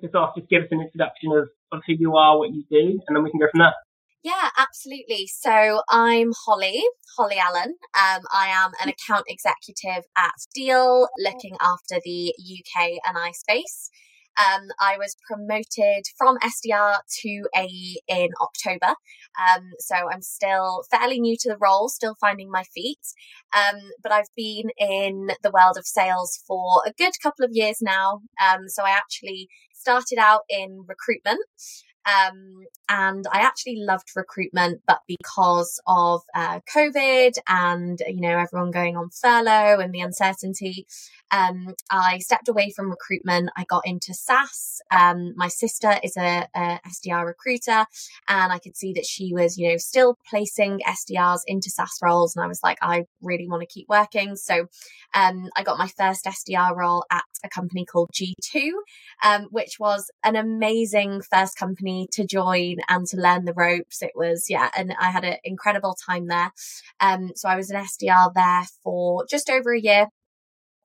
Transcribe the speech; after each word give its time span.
kick 0.00 0.10
us 0.10 0.14
off, 0.14 0.34
just 0.36 0.48
give 0.48 0.62
us 0.62 0.68
an 0.70 0.80
introduction 0.80 1.32
of, 1.32 1.48
of 1.72 1.80
who 1.86 1.94
you 1.98 2.16
are, 2.16 2.38
what 2.38 2.50
you 2.50 2.64
do, 2.70 3.00
and 3.06 3.16
then 3.16 3.22
we 3.22 3.30
can 3.30 3.40
go 3.40 3.46
from 3.50 3.60
there. 3.60 3.74
Yeah, 4.22 4.50
absolutely. 4.58 5.26
So 5.26 5.80
I'm 5.88 6.32
Holly, 6.44 6.82
Holly 7.16 7.38
Allen. 7.38 7.76
Um, 7.94 8.22
I 8.32 8.48
am 8.48 8.72
an 8.82 8.90
account 8.90 9.24
executive 9.28 10.04
at 10.16 10.34
Deel, 10.54 11.08
looking 11.18 11.56
after 11.60 12.00
the 12.04 12.34
UK 12.38 12.98
and 13.06 13.16
I 13.16 13.30
space. 13.30 13.90
Um, 14.40 14.68
I 14.80 14.96
was 14.96 15.16
promoted 15.28 16.04
from 16.16 16.38
SDR 16.38 16.96
to 17.22 17.48
AE 17.54 18.00
in 18.08 18.28
October. 18.40 18.94
Um, 19.38 19.70
so 19.78 19.96
I'm 20.10 20.22
still 20.22 20.84
fairly 20.90 21.20
new 21.20 21.36
to 21.40 21.48
the 21.48 21.58
role, 21.60 21.88
still 21.88 22.16
finding 22.20 22.50
my 22.50 22.64
feet. 22.74 23.00
Um, 23.54 23.80
but 24.02 24.12
I've 24.12 24.30
been 24.36 24.70
in 24.78 25.28
the 25.42 25.50
world 25.50 25.76
of 25.76 25.86
sales 25.86 26.42
for 26.46 26.82
a 26.86 26.92
good 26.92 27.12
couple 27.22 27.44
of 27.44 27.50
years 27.52 27.78
now. 27.82 28.22
Um, 28.40 28.68
so 28.68 28.84
I 28.84 28.90
actually 28.90 29.48
started 29.74 30.18
out 30.18 30.42
in 30.48 30.84
recruitment. 30.86 31.40
Um, 32.06 32.64
and 32.88 33.24
I 33.32 33.40
actually 33.40 33.76
loved 33.76 34.10
recruitment, 34.16 34.82
but 34.86 35.00
because 35.06 35.80
of 35.86 36.22
uh, 36.34 36.60
COVID 36.74 37.38
and 37.46 38.02
you 38.08 38.20
know 38.20 38.36
everyone 38.36 38.72
going 38.72 38.96
on 38.96 39.10
furlough 39.10 39.78
and 39.78 39.92
the 39.92 40.00
uncertainty, 40.00 40.86
um, 41.30 41.74
I 41.90 42.18
stepped 42.18 42.48
away 42.48 42.72
from 42.74 42.90
recruitment. 42.90 43.50
I 43.56 43.64
got 43.64 43.86
into 43.86 44.12
SaaS. 44.12 44.80
Um, 44.90 45.34
my 45.36 45.46
sister 45.48 45.94
is 46.02 46.16
a, 46.16 46.48
a, 46.54 46.80
SDR 46.88 47.24
recruiter, 47.24 47.86
and 48.28 48.52
I 48.52 48.58
could 48.58 48.76
see 48.76 48.92
that 48.94 49.06
she 49.06 49.32
was, 49.32 49.56
you 49.56 49.68
know, 49.68 49.76
still 49.76 50.18
placing 50.28 50.80
SDRs 50.80 51.40
into 51.46 51.70
SaaS 51.70 51.98
roles. 52.02 52.34
And 52.34 52.44
I 52.44 52.48
was 52.48 52.60
like, 52.64 52.78
I 52.82 53.04
really 53.22 53.48
want 53.48 53.60
to 53.60 53.66
keep 53.66 53.88
working. 53.88 54.34
So 54.34 54.66
um, 55.14 55.48
I 55.56 55.62
got 55.62 55.78
my 55.78 55.88
first 55.96 56.24
SDR 56.24 56.74
role 56.74 57.04
at 57.12 57.22
a 57.44 57.48
company 57.48 57.84
called 57.84 58.10
G2, 58.12 58.70
um, 59.22 59.46
which 59.50 59.78
was 59.78 60.10
an 60.24 60.34
amazing 60.34 61.22
first 61.22 61.56
company 61.56 61.89
to 62.12 62.24
join 62.24 62.76
and 62.88 63.06
to 63.08 63.16
learn 63.16 63.44
the 63.44 63.54
ropes. 63.54 64.02
It 64.02 64.12
was, 64.14 64.46
yeah, 64.48 64.70
and 64.76 64.94
I 65.00 65.10
had 65.10 65.24
an 65.24 65.36
incredible 65.44 65.94
time 65.94 66.26
there. 66.26 66.52
Um, 67.00 67.32
so 67.34 67.48
I 67.48 67.56
was 67.56 67.70
an 67.70 67.82
SDR 67.82 68.32
there 68.34 68.64
for 68.82 69.24
just 69.28 69.50
over 69.50 69.72
a 69.72 69.80
year 69.80 70.08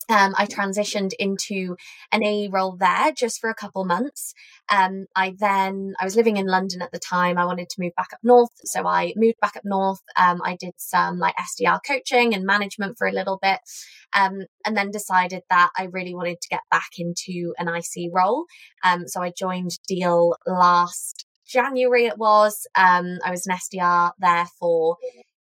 um, 0.09 0.35
I 0.37 0.45
transitioned 0.45 1.13
into 1.17 1.75
an 2.11 2.23
AE 2.23 2.49
role 2.49 2.75
there 2.77 3.11
just 3.11 3.39
for 3.39 3.49
a 3.49 3.55
couple 3.55 3.85
months. 3.85 4.33
Um, 4.69 5.05
I 5.15 5.35
then, 5.37 5.93
I 5.99 6.03
was 6.03 6.15
living 6.15 6.37
in 6.37 6.45
London 6.45 6.81
at 6.81 6.91
the 6.91 6.99
time. 6.99 7.37
I 7.37 7.45
wanted 7.45 7.69
to 7.69 7.81
move 7.81 7.93
back 7.95 8.09
up 8.13 8.19
north. 8.23 8.51
So 8.65 8.85
I 8.85 9.13
moved 9.15 9.39
back 9.41 9.55
up 9.55 9.65
north. 9.65 10.01
Um, 10.15 10.41
I 10.43 10.55
did 10.55 10.73
some 10.77 11.17
like 11.17 11.35
SDR 11.35 11.79
coaching 11.85 12.33
and 12.33 12.45
management 12.45 12.97
for 12.97 13.07
a 13.07 13.11
little 13.13 13.39
bit. 13.41 13.59
Um, 14.15 14.43
and 14.65 14.77
then 14.77 14.91
decided 14.91 15.41
that 15.49 15.71
I 15.77 15.85
really 15.85 16.13
wanted 16.13 16.39
to 16.41 16.49
get 16.49 16.61
back 16.71 16.91
into 16.97 17.53
an 17.57 17.67
IC 17.67 18.11
role. 18.13 18.45
Um, 18.83 19.07
so 19.07 19.21
I 19.21 19.31
joined 19.35 19.77
Deel 19.87 20.35
last 20.45 21.25
January 21.47 22.05
it 22.05 22.17
was. 22.17 22.67
Um, 22.75 23.19
I 23.23 23.31
was 23.31 23.45
an 23.47 23.55
SDR 23.55 24.11
there 24.19 24.47
for 24.59 24.97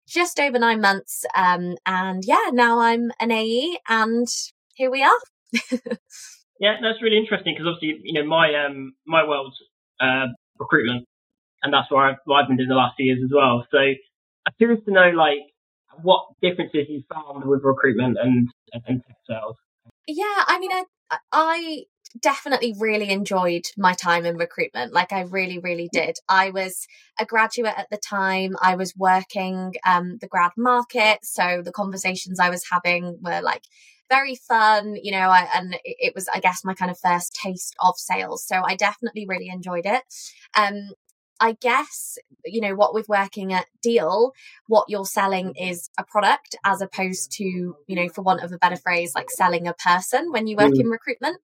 just 0.07 0.39
over 0.39 0.57
nine 0.57 0.81
months. 0.81 1.25
Um, 1.35 1.75
and 1.85 2.23
yeah, 2.25 2.49
now 2.51 2.79
I'm 2.79 3.11
an 3.19 3.31
AE 3.31 3.79
and 3.87 4.27
here 4.75 4.89
we 4.89 5.03
are. 5.03 5.19
yeah, 6.59 6.77
that's 6.81 7.01
really 7.01 7.17
interesting 7.17 7.53
because 7.53 7.67
obviously, 7.67 8.01
you 8.03 8.13
know, 8.13 8.27
my, 8.27 8.53
um, 8.65 8.93
my 9.05 9.27
world's, 9.27 9.57
uh, 9.99 10.27
recruitment 10.59 11.05
and 11.63 11.73
that's 11.73 11.91
where 11.91 12.05
I've, 12.05 12.17
what 12.25 12.37
I've 12.41 12.47
been 12.47 12.57
doing 12.57 12.69
the 12.69 12.75
last 12.75 12.95
few 12.97 13.05
years 13.05 13.19
as 13.23 13.31
well. 13.33 13.65
So 13.71 13.77
I'm 13.77 14.53
curious 14.57 14.83
to 14.85 14.91
know, 14.91 15.09
like, 15.15 15.39
what 16.01 16.25
differences 16.41 16.85
you 16.89 17.03
found 17.11 17.43
with 17.45 17.61
recruitment 17.63 18.17
and, 18.21 18.49
and 18.73 19.01
tech 19.03 19.17
sales. 19.27 19.55
Yeah, 20.07 20.43
I 20.47 20.59
mean, 20.59 20.71
I, 20.71 20.83
I 21.31 21.83
definitely 22.21 22.75
really 22.79 23.09
enjoyed 23.09 23.65
my 23.77 23.93
time 23.93 24.25
in 24.25 24.37
recruitment. 24.37 24.93
Like 24.93 25.13
I 25.13 25.21
really, 25.21 25.59
really 25.59 25.89
did. 25.91 26.17
I 26.27 26.51
was 26.51 26.87
a 27.19 27.25
graduate 27.25 27.73
at 27.77 27.89
the 27.89 27.97
time. 27.97 28.55
I 28.61 28.75
was 28.75 28.95
working 28.95 29.73
um, 29.85 30.17
the 30.19 30.27
grad 30.27 30.51
market. 30.57 31.19
So 31.23 31.61
the 31.63 31.71
conversations 31.71 32.39
I 32.39 32.49
was 32.49 32.63
having 32.71 33.19
were 33.21 33.41
like 33.41 33.63
very 34.09 34.35
fun, 34.35 34.95
you 35.01 35.11
know, 35.11 35.29
I, 35.29 35.47
and 35.53 35.77
it 35.83 36.13
was, 36.15 36.27
I 36.33 36.39
guess, 36.39 36.63
my 36.63 36.73
kind 36.73 36.89
of 36.89 36.99
first 36.99 37.37
taste 37.41 37.75
of 37.79 37.95
sales. 37.97 38.45
So 38.45 38.61
I 38.65 38.75
definitely 38.75 39.25
really 39.27 39.49
enjoyed 39.49 39.85
it. 39.85 40.03
Um, 40.55 40.91
I 41.39 41.53
guess, 41.53 42.17
you 42.45 42.61
know, 42.61 42.75
what 42.75 42.93
with 42.93 43.07
working 43.07 43.53
at 43.53 43.67
Deel, 43.81 44.33
what 44.67 44.85
you're 44.87 45.05
selling 45.05 45.53
is 45.55 45.89
a 45.97 46.03
product 46.03 46.55
as 46.63 46.81
opposed 46.81 47.31
to, 47.33 47.43
you 47.43 47.95
know, 47.95 48.09
for 48.09 48.21
want 48.21 48.43
of 48.43 48.51
a 48.51 48.57
better 48.57 48.77
phrase, 48.77 49.13
like 49.15 49.29
selling 49.29 49.67
a 49.67 49.73
person 49.73 50.31
when 50.31 50.47
you 50.47 50.55
work 50.55 50.73
mm. 50.73 50.81
in 50.81 50.87
recruitment. 50.87 51.37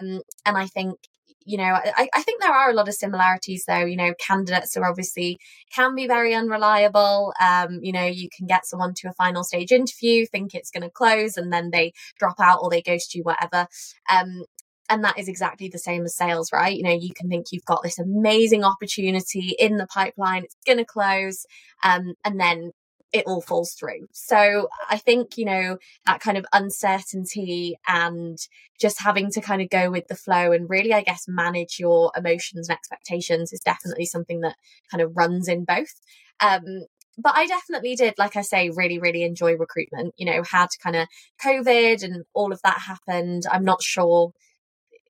Um, 0.00 0.20
and 0.46 0.56
I 0.56 0.66
think, 0.66 0.98
you 1.46 1.58
know, 1.58 1.64
I, 1.64 2.08
I 2.14 2.22
think 2.22 2.40
there 2.40 2.54
are 2.54 2.70
a 2.70 2.74
lot 2.74 2.88
of 2.88 2.94
similarities 2.94 3.64
though. 3.66 3.84
You 3.84 3.96
know, 3.96 4.14
candidates 4.18 4.76
are 4.76 4.84
obviously 4.88 5.38
can 5.74 5.94
be 5.94 6.06
very 6.06 6.34
unreliable. 6.34 7.34
Um, 7.40 7.80
you 7.82 7.92
know, 7.92 8.06
you 8.06 8.28
can 8.34 8.46
get 8.46 8.66
someone 8.66 8.94
to 8.94 9.08
a 9.08 9.12
final 9.12 9.44
stage 9.44 9.70
interview, 9.70 10.26
think 10.26 10.54
it's 10.54 10.70
going 10.70 10.84
to 10.84 10.90
close, 10.90 11.36
and 11.36 11.52
then 11.52 11.70
they 11.70 11.92
drop 12.18 12.40
out 12.40 12.60
or 12.62 12.70
they 12.70 12.82
ghost 12.82 13.14
you, 13.14 13.22
whatever. 13.22 13.66
Um, 14.10 14.44
and 14.90 15.02
that 15.04 15.18
is 15.18 15.28
exactly 15.28 15.68
the 15.68 15.78
same 15.78 16.04
as 16.04 16.16
sales, 16.16 16.50
right? 16.52 16.76
You 16.76 16.82
know, 16.82 16.92
you 16.98 17.12
can 17.14 17.28
think 17.28 17.46
you've 17.50 17.64
got 17.64 17.82
this 17.82 17.98
amazing 17.98 18.64
opportunity 18.64 19.54
in 19.58 19.76
the 19.76 19.86
pipeline, 19.86 20.44
it's 20.44 20.56
going 20.66 20.78
to 20.78 20.84
close, 20.84 21.46
um, 21.82 22.14
and 22.24 22.38
then 22.38 22.72
it 23.14 23.24
all 23.26 23.40
falls 23.40 23.74
through. 23.74 24.08
So 24.12 24.68
I 24.90 24.98
think, 24.98 25.38
you 25.38 25.44
know, 25.44 25.78
that 26.04 26.20
kind 26.20 26.36
of 26.36 26.44
uncertainty 26.52 27.76
and 27.86 28.36
just 28.80 29.00
having 29.00 29.30
to 29.30 29.40
kind 29.40 29.62
of 29.62 29.70
go 29.70 29.88
with 29.88 30.08
the 30.08 30.16
flow 30.16 30.50
and 30.50 30.68
really, 30.68 30.92
I 30.92 31.02
guess, 31.02 31.26
manage 31.28 31.78
your 31.78 32.10
emotions 32.16 32.68
and 32.68 32.76
expectations 32.76 33.52
is 33.52 33.60
definitely 33.60 34.06
something 34.06 34.40
that 34.40 34.56
kind 34.90 35.00
of 35.00 35.16
runs 35.16 35.46
in 35.46 35.64
both. 35.64 35.94
Um, 36.40 36.86
but 37.16 37.36
I 37.36 37.46
definitely 37.46 37.94
did, 37.94 38.14
like 38.18 38.34
I 38.34 38.42
say, 38.42 38.70
really, 38.70 38.98
really 38.98 39.22
enjoy 39.22 39.54
recruitment. 39.54 40.14
You 40.16 40.26
know, 40.26 40.42
had 40.42 40.70
kind 40.82 40.96
of 40.96 41.06
COVID 41.40 42.02
and 42.02 42.24
all 42.34 42.52
of 42.52 42.60
that 42.64 42.80
happened. 42.80 43.44
I'm 43.48 43.64
not 43.64 43.80
sure 43.80 44.32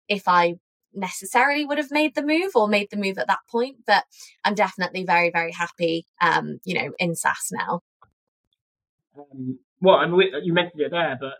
if 0.08 0.28
I 0.28 0.54
necessarily 0.94 1.64
would 1.64 1.78
have 1.78 1.90
made 1.90 2.14
the 2.14 2.22
move 2.22 2.52
or 2.54 2.68
made 2.68 2.88
the 2.90 2.96
move 2.96 3.18
at 3.18 3.26
that 3.26 3.40
point, 3.50 3.78
but 3.86 4.04
I'm 4.44 4.54
definitely 4.54 5.04
very, 5.04 5.30
very 5.30 5.52
happy, 5.52 6.06
um, 6.20 6.58
you 6.64 6.74
know, 6.74 6.92
in 6.98 7.14
SaaS 7.14 7.50
now. 7.52 7.80
Um, 9.18 9.58
well, 9.80 9.96
I 9.96 10.06
mean, 10.06 10.30
you 10.42 10.52
mentioned 10.52 10.80
it 10.80 10.90
there, 10.90 11.16
but 11.20 11.34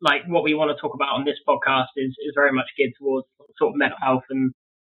like 0.00 0.22
what 0.26 0.44
we 0.44 0.54
want 0.54 0.76
to 0.76 0.80
talk 0.80 0.94
about 0.94 1.14
on 1.14 1.24
this 1.24 1.38
podcast 1.48 1.94
is, 1.96 2.10
is 2.10 2.32
very 2.34 2.52
much 2.52 2.66
geared 2.76 2.92
towards 2.98 3.26
sort 3.58 3.70
of 3.70 3.76
mental 3.76 3.98
health 4.02 4.24
and 4.30 4.52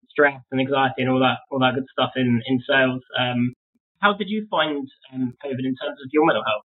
stress 0.08 0.40
and 0.50 0.60
anxiety 0.60 1.02
and 1.02 1.10
all 1.10 1.20
that, 1.20 1.38
all 1.50 1.60
that 1.60 1.74
good 1.74 1.86
stuff 1.92 2.10
in, 2.16 2.42
in 2.46 2.60
sales. 2.68 3.02
Um, 3.18 3.54
how 4.00 4.14
did 4.14 4.28
you 4.28 4.46
find 4.50 4.88
um, 5.14 5.34
COVID 5.44 5.64
in 5.64 5.76
terms 5.76 5.98
of 6.04 6.10
your 6.12 6.26
mental 6.26 6.42
health? 6.46 6.64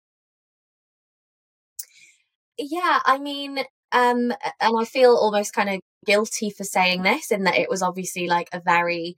Yeah, 2.58 3.00
I 3.06 3.18
mean, 3.18 3.60
um, 3.92 4.32
and 4.62 4.74
I 4.80 4.86
feel 4.86 5.12
almost 5.16 5.54
kind 5.54 5.70
of 5.70 5.80
guilty 6.06 6.50
for 6.50 6.64
saying 6.64 7.04
this 7.04 7.32
in 7.32 7.44
that 7.44 7.58
it 7.58 7.70
was 7.70 7.82
obviously 7.82 8.28
like 8.28 8.50
a 8.54 8.60
very 8.60 9.16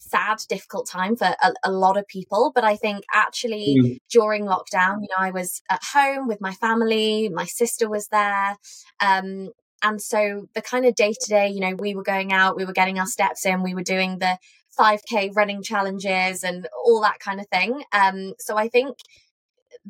sad, 0.00 0.38
difficult 0.48 0.88
time 0.88 1.14
for 1.14 1.26
a, 1.42 1.52
a 1.64 1.70
lot 1.70 1.96
of 1.96 2.06
people. 2.08 2.52
But 2.54 2.64
I 2.64 2.76
think 2.76 3.04
actually 3.12 3.76
mm. 3.78 3.98
during 4.10 4.44
lockdown, 4.44 5.02
you 5.02 5.08
know, 5.10 5.20
I 5.20 5.30
was 5.30 5.62
at 5.70 5.82
home 5.92 6.26
with 6.26 6.40
my 6.40 6.52
family, 6.54 7.28
my 7.28 7.44
sister 7.44 7.88
was 7.88 8.08
there. 8.08 8.56
Um, 9.00 9.50
and 9.82 10.00
so 10.00 10.46
the 10.54 10.62
kind 10.62 10.84
of 10.84 10.94
day 10.94 11.12
to 11.12 11.28
day, 11.28 11.48
you 11.48 11.60
know, 11.60 11.74
we 11.74 11.94
were 11.94 12.02
going 12.02 12.32
out, 12.32 12.56
we 12.56 12.64
were 12.64 12.72
getting 12.72 12.98
our 12.98 13.06
steps 13.06 13.46
in, 13.46 13.62
we 13.62 13.74
were 13.74 13.82
doing 13.82 14.18
the 14.18 14.38
5K 14.78 15.34
running 15.34 15.62
challenges 15.62 16.42
and 16.44 16.68
all 16.84 17.00
that 17.02 17.18
kind 17.18 17.40
of 17.40 17.46
thing. 17.48 17.82
Um, 17.92 18.34
so 18.38 18.56
I 18.56 18.68
think 18.68 18.96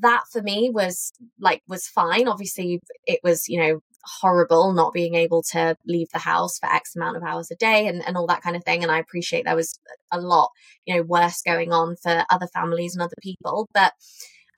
that 0.01 0.25
for 0.31 0.43
me 0.43 0.71
was 0.73 1.13
like 1.39 1.63
was 1.69 1.87
fine 1.87 2.29
obviously 2.29 2.81
it 3.07 3.21
was 3.23 3.49
you 3.49 3.59
know 3.59 3.81
horrible 4.05 4.73
not 4.73 4.93
being 4.93 5.15
able 5.15 5.43
to 5.43 5.77
leave 5.87 6.09
the 6.13 6.19
house 6.19 6.59
for 6.59 6.73
X 6.73 6.97
amount 6.97 7.17
of 7.17 7.23
hours 7.23 7.51
a 7.51 7.57
day 7.57 7.87
and, 7.87 8.07
and 8.07 8.17
all 8.17 8.27
that 8.27 8.43
kind 8.43 8.57
of 8.57 8.65
thing. 8.65 8.83
And 8.83 8.91
I 8.91 8.99
appreciate 8.99 9.45
there 9.45 9.57
was 9.57 9.79
a 10.11 10.21
lot, 10.21 10.51
you 10.87 10.95
know, 10.95 11.03
worse 11.03 11.43
going 11.43 11.73
on 11.73 11.97
for 11.97 12.25
other 12.31 12.47
families 12.49 12.95
and 12.95 13.03
other 13.03 13.17
people. 13.23 13.69
But 13.75 13.93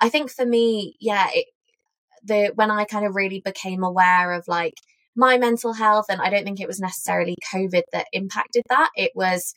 I 0.01 0.09
think 0.09 0.31
for 0.31 0.47
me, 0.47 0.97
yeah, 1.01 1.29
it, 1.33 1.47
the 2.25 2.53
when 2.55 2.71
I 2.71 2.85
kind 2.85 3.07
of 3.07 3.17
really 3.17 3.41
became 3.45 3.83
aware 3.83 4.33
of 4.33 4.47
like 4.47 4.75
my 5.17 5.39
mental 5.39 5.75
health, 5.75 6.07
and 6.09 6.21
I 6.23 6.31
don't 6.31 6.45
think 6.45 6.61
it 6.61 6.69
was 6.69 6.81
necessarily 6.81 7.37
COVID 7.53 7.83
that 7.93 8.07
impacted 8.13 8.63
that. 8.69 8.91
It 8.97 9.13
was 9.15 9.55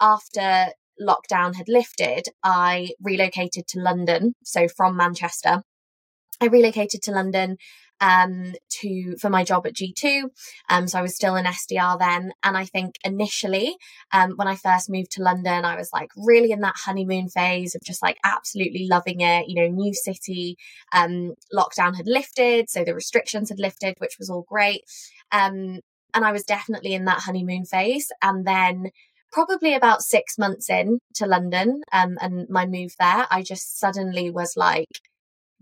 after 0.00 0.68
lockdown 1.00 1.56
had 1.56 1.68
lifted, 1.68 2.24
I 2.42 2.90
relocated 3.00 3.66
to 3.68 3.80
London. 3.80 4.34
So 4.44 4.68
from 4.68 4.96
Manchester, 4.96 5.62
I 6.40 6.46
relocated 6.46 7.02
to 7.02 7.12
London 7.12 7.56
um, 8.00 8.54
to 8.80 9.16
for 9.20 9.28
my 9.28 9.44
job 9.44 9.66
at 9.66 9.74
G2. 9.74 10.22
Um, 10.70 10.88
so 10.88 10.98
I 10.98 11.02
was 11.02 11.14
still 11.14 11.36
an 11.36 11.44
SDR 11.44 11.98
then, 11.98 12.32
and 12.42 12.56
I 12.56 12.64
think 12.64 12.94
initially 13.04 13.76
um, 14.12 14.32
when 14.36 14.48
I 14.48 14.56
first 14.56 14.90
moved 14.90 15.10
to 15.12 15.22
London, 15.22 15.64
I 15.64 15.76
was 15.76 15.90
like 15.92 16.10
really 16.16 16.50
in 16.50 16.60
that 16.60 16.76
honeymoon 16.84 17.28
phase 17.28 17.74
of 17.74 17.82
just 17.82 18.02
like 18.02 18.16
absolutely 18.24 18.86
loving 18.90 19.20
it. 19.20 19.48
You 19.48 19.62
know, 19.62 19.68
new 19.68 19.92
city, 19.92 20.56
um, 20.94 21.34
lockdown 21.54 21.96
had 21.96 22.06
lifted, 22.06 22.70
so 22.70 22.84
the 22.84 22.94
restrictions 22.94 23.50
had 23.50 23.58
lifted, 23.58 23.96
which 23.98 24.16
was 24.18 24.30
all 24.30 24.46
great. 24.48 24.82
Um, 25.32 25.80
and 26.14 26.24
I 26.24 26.32
was 26.32 26.42
definitely 26.42 26.94
in 26.94 27.04
that 27.04 27.20
honeymoon 27.20 27.64
phase. 27.64 28.10
And 28.22 28.44
then 28.44 28.90
probably 29.32 29.74
about 29.74 30.02
six 30.02 30.38
months 30.38 30.68
in 30.68 30.98
to 31.14 31.26
London 31.26 31.82
um, 31.92 32.18
and 32.20 32.48
my 32.48 32.66
move 32.66 32.94
there, 32.98 33.26
I 33.30 33.42
just 33.42 33.78
suddenly 33.78 34.30
was 34.30 34.54
like, 34.56 34.88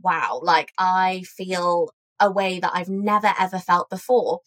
wow, 0.02 0.40
like 0.42 0.72
I 0.78 1.22
feel 1.36 1.90
a 2.20 2.30
way 2.30 2.58
that 2.60 2.72
I've 2.74 2.88
never 2.88 3.32
ever 3.38 3.58
felt 3.58 3.90
before. 3.90 4.40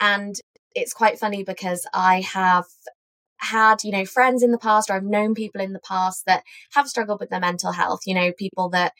And 0.00 0.34
it's 0.74 0.92
quite 0.92 1.18
funny 1.18 1.42
because 1.42 1.86
I 1.92 2.20
have 2.20 2.64
had, 3.38 3.82
you 3.84 3.92
know, 3.92 4.04
friends 4.04 4.42
in 4.42 4.50
the 4.52 4.58
past 4.58 4.90
or 4.90 4.94
I've 4.94 5.02
known 5.02 5.34
people 5.34 5.60
in 5.60 5.72
the 5.72 5.80
past 5.80 6.24
that 6.26 6.42
have 6.74 6.88
struggled 6.88 7.20
with 7.20 7.30
their 7.30 7.40
mental 7.40 7.72
health, 7.72 8.00
you 8.06 8.14
know, 8.14 8.32
people 8.32 8.68
that 8.70 8.92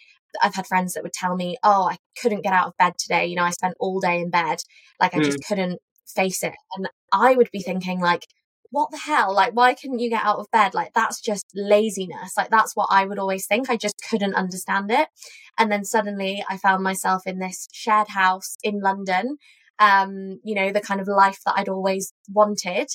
I've 0.42 0.54
had 0.54 0.66
friends 0.66 0.94
that 0.94 1.02
would 1.02 1.12
tell 1.12 1.36
me, 1.36 1.56
"Oh, 1.62 1.88
I 1.88 1.98
couldn't 2.20 2.42
get 2.42 2.52
out 2.52 2.68
of 2.68 2.76
bed 2.78 2.94
today. 2.98 3.26
You 3.26 3.36
know, 3.36 3.44
I 3.44 3.50
spent 3.50 3.74
all 3.80 4.00
day 4.00 4.20
in 4.20 4.30
bed. 4.30 4.58
Like 5.00 5.14
I 5.14 5.18
mm. 5.18 5.24
just 5.24 5.44
couldn't 5.46 5.80
face 6.06 6.42
it." 6.42 6.54
And 6.76 6.88
I 7.12 7.34
would 7.34 7.50
be 7.52 7.60
thinking 7.60 8.00
like, 8.00 8.26
"What 8.70 8.90
the 8.90 8.98
hell? 8.98 9.34
Like 9.34 9.52
why 9.52 9.74
couldn't 9.74 9.98
you 9.98 10.10
get 10.10 10.24
out 10.24 10.38
of 10.38 10.50
bed? 10.52 10.74
Like 10.74 10.92
that's 10.94 11.20
just 11.20 11.46
laziness." 11.54 12.36
Like 12.36 12.50
that's 12.50 12.74
what 12.76 12.88
I 12.90 13.04
would 13.04 13.18
always 13.18 13.46
think. 13.46 13.70
I 13.70 13.76
just 13.76 13.96
couldn't 14.08 14.34
understand 14.34 14.90
it. 14.90 15.08
And 15.58 15.70
then 15.70 15.84
suddenly 15.84 16.44
I 16.48 16.56
found 16.56 16.82
myself 16.82 17.22
in 17.26 17.38
this 17.38 17.68
shared 17.72 18.08
house 18.08 18.56
in 18.62 18.80
London. 18.80 19.38
Um, 19.78 20.40
you 20.44 20.54
know, 20.54 20.72
the 20.72 20.80
kind 20.80 21.00
of 21.00 21.08
life 21.08 21.38
that 21.46 21.54
I'd 21.56 21.68
always 21.68 22.12
wanted. 22.28 22.88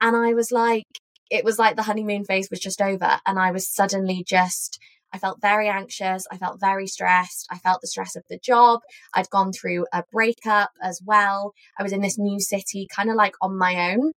And 0.00 0.16
I 0.16 0.32
was 0.32 0.50
like, 0.50 0.86
it 1.30 1.44
was 1.44 1.58
like 1.58 1.76
the 1.76 1.82
honeymoon 1.82 2.24
phase 2.24 2.48
was 2.50 2.60
just 2.60 2.80
over 2.80 3.20
and 3.26 3.38
I 3.38 3.52
was 3.52 3.68
suddenly 3.68 4.24
just 4.26 4.78
I 5.12 5.18
felt 5.18 5.40
very 5.40 5.68
anxious. 5.68 6.26
I 6.30 6.36
felt 6.36 6.60
very 6.60 6.86
stressed. 6.86 7.46
I 7.50 7.58
felt 7.58 7.80
the 7.80 7.88
stress 7.88 8.14
of 8.14 8.22
the 8.30 8.38
job. 8.38 8.80
I'd 9.14 9.30
gone 9.30 9.52
through 9.52 9.86
a 9.92 10.04
breakup 10.12 10.70
as 10.82 11.00
well. 11.04 11.52
I 11.78 11.82
was 11.82 11.92
in 11.92 12.00
this 12.00 12.18
new 12.18 12.38
city, 12.40 12.86
kind 12.94 13.10
of 13.10 13.16
like 13.16 13.34
on 13.42 13.58
my 13.58 13.92
own. 13.92 14.12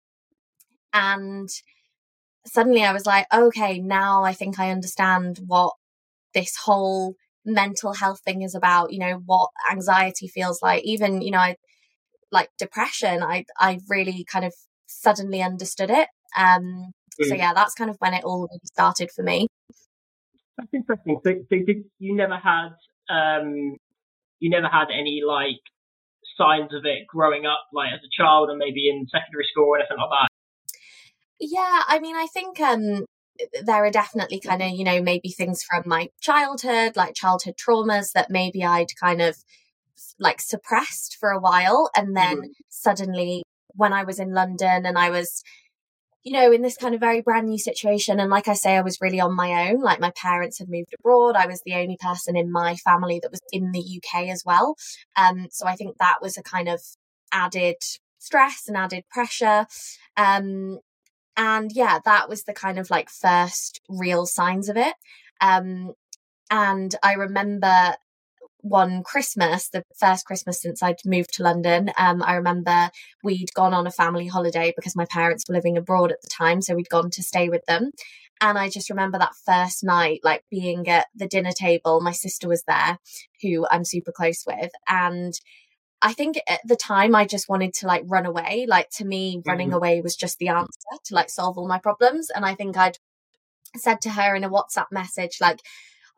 And 0.92 1.48
suddenly 2.46 2.84
I 2.84 2.92
was 2.92 3.06
like, 3.06 3.26
okay, 3.32 3.78
now 3.78 4.24
I 4.24 4.32
think 4.32 4.58
I 4.58 4.70
understand 4.70 5.40
what 5.46 5.74
this 6.34 6.56
whole 6.56 7.14
mental 7.44 7.94
health 7.94 8.20
thing 8.24 8.42
is 8.42 8.54
about, 8.54 8.92
you 8.92 8.98
know, 8.98 9.22
what 9.26 9.50
anxiety 9.70 10.28
feels 10.28 10.62
like. 10.62 10.84
Even, 10.84 11.22
you 11.22 11.30
know, 11.30 11.38
I 11.38 11.56
like 12.30 12.48
depression, 12.58 13.22
I 13.22 13.44
I 13.58 13.78
really 13.88 14.24
kind 14.30 14.44
of 14.44 14.54
suddenly 14.86 15.42
understood 15.42 15.90
it. 15.90 16.08
Um 16.36 16.92
mm. 17.20 17.28
so 17.28 17.34
yeah, 17.34 17.52
that's 17.54 17.74
kind 17.74 17.90
of 17.90 17.96
when 17.98 18.14
it 18.14 18.24
all 18.24 18.48
started 18.64 19.10
for 19.14 19.22
me. 19.22 19.48
That's 20.58 20.68
interesting. 20.74 21.20
So, 21.24 21.32
so 21.48 21.56
did 21.66 21.84
you 21.98 22.14
never 22.14 22.36
had 22.36 22.70
um, 23.10 23.76
you 24.38 24.50
never 24.50 24.68
had 24.68 24.88
any 24.92 25.22
like 25.26 25.62
signs 26.36 26.72
of 26.74 26.84
it 26.84 27.06
growing 27.06 27.46
up, 27.46 27.66
like 27.72 27.90
as 27.94 28.00
a 28.00 28.10
child, 28.22 28.50
or 28.50 28.56
maybe 28.56 28.88
in 28.88 29.06
secondary 29.10 29.46
school 29.50 29.68
or 29.68 29.78
anything 29.78 29.98
like 29.98 30.10
that? 30.10 30.31
Yeah, 31.44 31.82
I 31.88 31.98
mean, 31.98 32.14
I 32.14 32.28
think 32.32 32.60
um, 32.60 33.04
there 33.64 33.84
are 33.84 33.90
definitely 33.90 34.38
kind 34.38 34.62
of 34.62 34.70
you 34.70 34.84
know 34.84 35.02
maybe 35.02 35.30
things 35.30 35.62
from 35.62 35.82
my 35.86 36.08
childhood, 36.20 36.96
like 36.96 37.14
childhood 37.14 37.54
traumas 37.56 38.12
that 38.14 38.30
maybe 38.30 38.64
I'd 38.64 38.94
kind 39.00 39.20
of 39.20 39.36
like 40.20 40.40
suppressed 40.40 41.16
for 41.18 41.30
a 41.30 41.40
while, 41.40 41.90
and 41.96 42.16
then 42.16 42.36
mm-hmm. 42.38 42.50
suddenly 42.68 43.42
when 43.74 43.92
I 43.92 44.04
was 44.04 44.20
in 44.20 44.32
London 44.32 44.86
and 44.86 44.96
I 44.96 45.10
was 45.10 45.42
you 46.24 46.32
know, 46.32 46.52
in 46.52 46.62
this 46.62 46.76
kind 46.76 46.94
of 46.94 47.00
very 47.00 47.20
brand 47.20 47.48
new 47.48 47.58
situation. 47.58 48.20
And 48.20 48.30
like 48.30 48.46
I 48.46 48.52
say, 48.52 48.76
I 48.76 48.82
was 48.82 48.98
really 49.00 49.18
on 49.18 49.34
my 49.34 49.68
own. 49.68 49.80
Like 49.80 49.98
my 49.98 50.12
parents 50.14 50.60
had 50.60 50.68
moved 50.68 50.94
abroad. 50.96 51.34
I 51.34 51.46
was 51.46 51.62
the 51.64 51.74
only 51.74 51.96
person 52.00 52.36
in 52.36 52.52
my 52.52 52.76
family 52.76 53.18
that 53.20 53.32
was 53.32 53.40
in 53.50 53.72
the 53.72 53.80
UK 53.80 54.28
as 54.28 54.44
well. 54.46 54.76
Um, 55.16 55.48
so 55.50 55.66
I 55.66 55.74
think 55.74 55.96
that 55.98 56.18
was 56.22 56.36
a 56.36 56.42
kind 56.44 56.68
of 56.68 56.80
added 57.32 57.74
stress 58.20 58.68
and 58.68 58.76
added 58.76 59.02
pressure. 59.10 59.66
Um, 60.16 60.78
and 61.36 61.70
yeah, 61.72 61.98
that 62.04 62.28
was 62.28 62.44
the 62.44 62.52
kind 62.52 62.78
of 62.78 62.90
like 62.90 63.10
first 63.10 63.80
real 63.88 64.26
signs 64.26 64.68
of 64.68 64.76
it. 64.76 64.94
Um, 65.40 65.92
and 66.50 66.94
I 67.02 67.14
remember 67.14 67.94
one 68.58 69.02
Christmas, 69.02 69.68
the 69.68 69.84
first 69.98 70.24
Christmas 70.24 70.60
since 70.60 70.82
I'd 70.82 71.04
moved 71.04 71.34
to 71.34 71.42
London, 71.42 71.90
um, 71.98 72.22
I 72.22 72.34
remember 72.34 72.90
we'd 73.24 73.52
gone 73.54 73.74
on 73.74 73.86
a 73.86 73.90
family 73.90 74.28
holiday 74.28 74.72
because 74.76 74.94
my 74.94 75.06
parents 75.06 75.44
were 75.48 75.54
living 75.54 75.76
abroad 75.76 76.12
at 76.12 76.22
the 76.22 76.28
time. 76.28 76.62
So 76.62 76.74
we'd 76.74 76.88
gone 76.88 77.10
to 77.10 77.22
stay 77.22 77.48
with 77.48 77.64
them. 77.66 77.90
And 78.40 78.58
I 78.58 78.68
just 78.68 78.90
remember 78.90 79.18
that 79.18 79.36
first 79.46 79.84
night, 79.84 80.20
like 80.24 80.44
being 80.50 80.88
at 80.88 81.06
the 81.14 81.28
dinner 81.28 81.52
table. 81.52 82.00
My 82.00 82.12
sister 82.12 82.48
was 82.48 82.64
there, 82.66 82.98
who 83.40 83.66
I'm 83.70 83.84
super 83.84 84.12
close 84.12 84.44
with. 84.46 84.70
And 84.88 85.32
I 86.02 86.12
think 86.12 86.36
at 86.48 86.60
the 86.64 86.76
time 86.76 87.14
I 87.14 87.24
just 87.24 87.48
wanted 87.48 87.74
to 87.74 87.86
like 87.86 88.02
run 88.06 88.26
away. 88.26 88.66
Like 88.68 88.90
to 88.96 89.04
me, 89.04 89.36
mm-hmm. 89.36 89.48
running 89.48 89.72
away 89.72 90.00
was 90.00 90.16
just 90.16 90.38
the 90.38 90.48
answer 90.48 90.68
to 91.04 91.14
like 91.14 91.30
solve 91.30 91.56
all 91.56 91.68
my 91.68 91.78
problems. 91.78 92.28
And 92.30 92.44
I 92.44 92.54
think 92.54 92.76
I'd 92.76 92.98
said 93.76 94.00
to 94.02 94.10
her 94.10 94.34
in 94.34 94.44
a 94.44 94.50
WhatsApp 94.50 94.86
message, 94.90 95.38
like, 95.40 95.60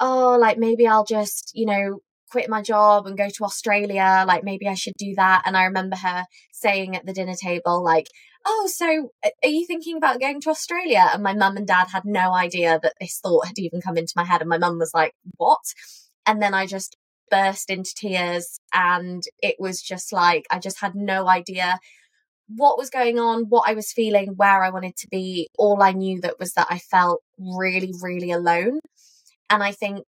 oh, 0.00 0.38
like 0.40 0.58
maybe 0.58 0.86
I'll 0.86 1.04
just, 1.04 1.52
you 1.54 1.66
know, 1.66 2.00
quit 2.30 2.48
my 2.48 2.62
job 2.62 3.06
and 3.06 3.18
go 3.18 3.28
to 3.28 3.44
Australia. 3.44 4.24
Like 4.26 4.42
maybe 4.42 4.66
I 4.66 4.74
should 4.74 4.94
do 4.98 5.14
that. 5.16 5.42
And 5.44 5.56
I 5.56 5.64
remember 5.64 5.96
her 5.96 6.24
saying 6.52 6.96
at 6.96 7.04
the 7.04 7.12
dinner 7.12 7.34
table, 7.40 7.84
like, 7.84 8.08
oh, 8.46 8.68
so 8.72 9.10
are 9.22 9.48
you 9.48 9.66
thinking 9.66 9.96
about 9.96 10.20
going 10.20 10.40
to 10.40 10.50
Australia? 10.50 11.10
And 11.12 11.22
my 11.22 11.34
mum 11.34 11.56
and 11.56 11.66
dad 11.66 11.88
had 11.92 12.04
no 12.04 12.34
idea 12.34 12.80
that 12.82 12.94
this 13.00 13.20
thought 13.22 13.46
had 13.46 13.58
even 13.58 13.80
come 13.80 13.98
into 13.98 14.14
my 14.16 14.24
head. 14.24 14.40
And 14.40 14.50
my 14.50 14.58
mum 14.58 14.78
was 14.78 14.92
like, 14.94 15.12
what? 15.36 15.62
And 16.26 16.42
then 16.42 16.54
I 16.54 16.66
just 16.66 16.96
burst 17.34 17.70
into 17.70 17.92
tears. 17.96 18.60
And 18.72 19.22
it 19.42 19.56
was 19.58 19.82
just 19.82 20.12
like, 20.12 20.44
I 20.50 20.58
just 20.58 20.80
had 20.80 20.94
no 20.94 21.28
idea 21.28 21.78
what 22.46 22.78
was 22.78 22.90
going 22.90 23.18
on, 23.18 23.46
what 23.48 23.68
I 23.68 23.74
was 23.74 23.92
feeling, 23.92 24.34
where 24.36 24.62
I 24.62 24.70
wanted 24.70 24.96
to 24.98 25.08
be. 25.10 25.48
All 25.58 25.82
I 25.82 25.92
knew 25.92 26.20
that 26.20 26.38
was 26.38 26.52
that 26.52 26.68
I 26.70 26.78
felt 26.78 27.22
really, 27.38 27.92
really 28.02 28.30
alone. 28.30 28.78
And 29.50 29.62
I 29.62 29.72
think 29.72 30.04